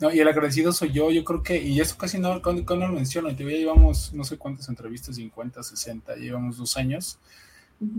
[0.00, 2.88] No, y el agradecido soy yo, yo creo que, y eso casi no, cuando, lo
[2.88, 7.18] menciono, ya llevamos no sé cuántas entrevistas, 50, 60, llevamos dos años,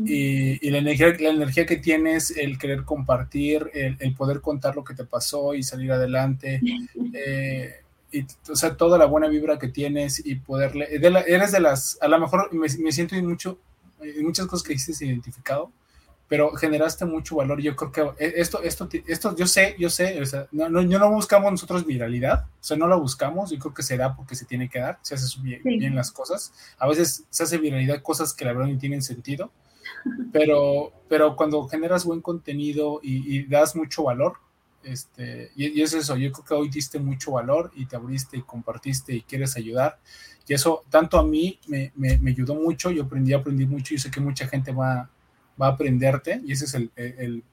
[0.05, 4.93] y, la, energía, la energía que tienes, el querer compartir, el, poder contar lo que
[4.93, 6.61] te pasó y salir adelante,
[7.13, 7.82] eh,
[8.13, 12.07] y, o sea, toda la buena vibra que tienes y poderle, eres de las, a
[12.07, 13.57] lo mejor me, me siento en, mucho,
[14.01, 15.71] en muchas cosas que hiciste identificado,
[16.33, 17.61] pero generaste mucho valor.
[17.61, 20.81] Yo creo que e, esto, esto, esto, yo sé, yo sé, o sea, no, no,
[20.81, 24.45] no buscamos nosotros viralidad, o sea, no la buscamos, yo creo que será porque se
[24.45, 26.53] tiene que dar, se hace bien, bien, las cosas.
[26.79, 29.51] A veces se hace viralidad cosas que la verdad no tienen sentido,
[30.31, 34.37] pero, pero cuando generas buen contenido y, das mucho valor,
[34.83, 38.41] este, y, es eso, yo creo que hoy diste mucho valor y te abriste y
[38.41, 39.99] compartiste y quieres ayudar.
[40.47, 43.97] Y eso tanto a mí me, me, me ayudó mucho, yo aprendí, aprendí mucho y
[43.99, 45.09] sé que mucha gente va,
[45.61, 47.43] va a aprenderte, y ese es el,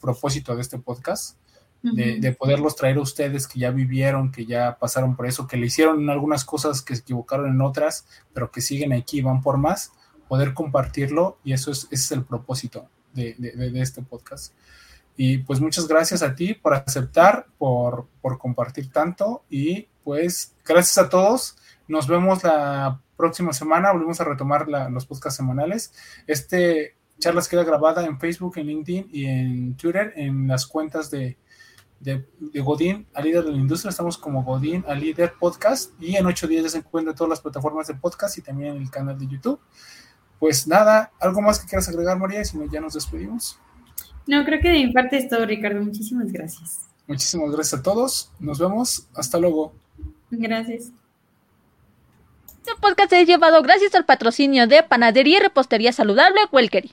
[0.00, 1.38] propósito de este podcast,
[1.82, 5.66] de, poderlos traer a ustedes que ya vivieron, que ya pasaron por eso, que le
[5.66, 9.56] hicieron algunas cosas, que se equivocaron en otras, pero que siguen aquí y van por
[9.56, 9.92] más,
[10.28, 13.34] poder compartirlo, y eso es, ese es el propósito de,
[13.76, 14.52] este podcast.
[15.22, 20.96] Y pues muchas gracias a ti por aceptar, por, por compartir tanto, y pues gracias
[20.96, 21.58] a todos.
[21.88, 25.92] Nos vemos la próxima semana, volvemos a retomar los podcasts semanales.
[26.26, 31.36] Este charlas queda grabada en Facebook, en LinkedIn y en Twitter, en las cuentas de,
[31.98, 32.24] de,
[32.62, 33.90] Godín, a líder de la industria.
[33.90, 35.92] Estamos como Godín, a líder podcast.
[36.00, 38.82] Y en ocho días ya se encuentran todas las plataformas de podcast y también en
[38.82, 39.60] el canal de YouTube.
[40.38, 42.42] Pues nada, ¿algo más que quieras agregar, María?
[42.42, 43.60] Si no, ya nos despedimos.
[44.30, 45.82] No, creo que de mi parte es todo, Ricardo.
[45.82, 46.86] Muchísimas gracias.
[47.08, 48.30] Muchísimas gracias a todos.
[48.38, 49.08] Nos vemos.
[49.16, 49.72] Hasta luego.
[50.30, 50.92] Gracias.
[52.46, 56.92] Este podcast es llevado gracias al patrocinio de Panadería y Repostería Saludable Welkery.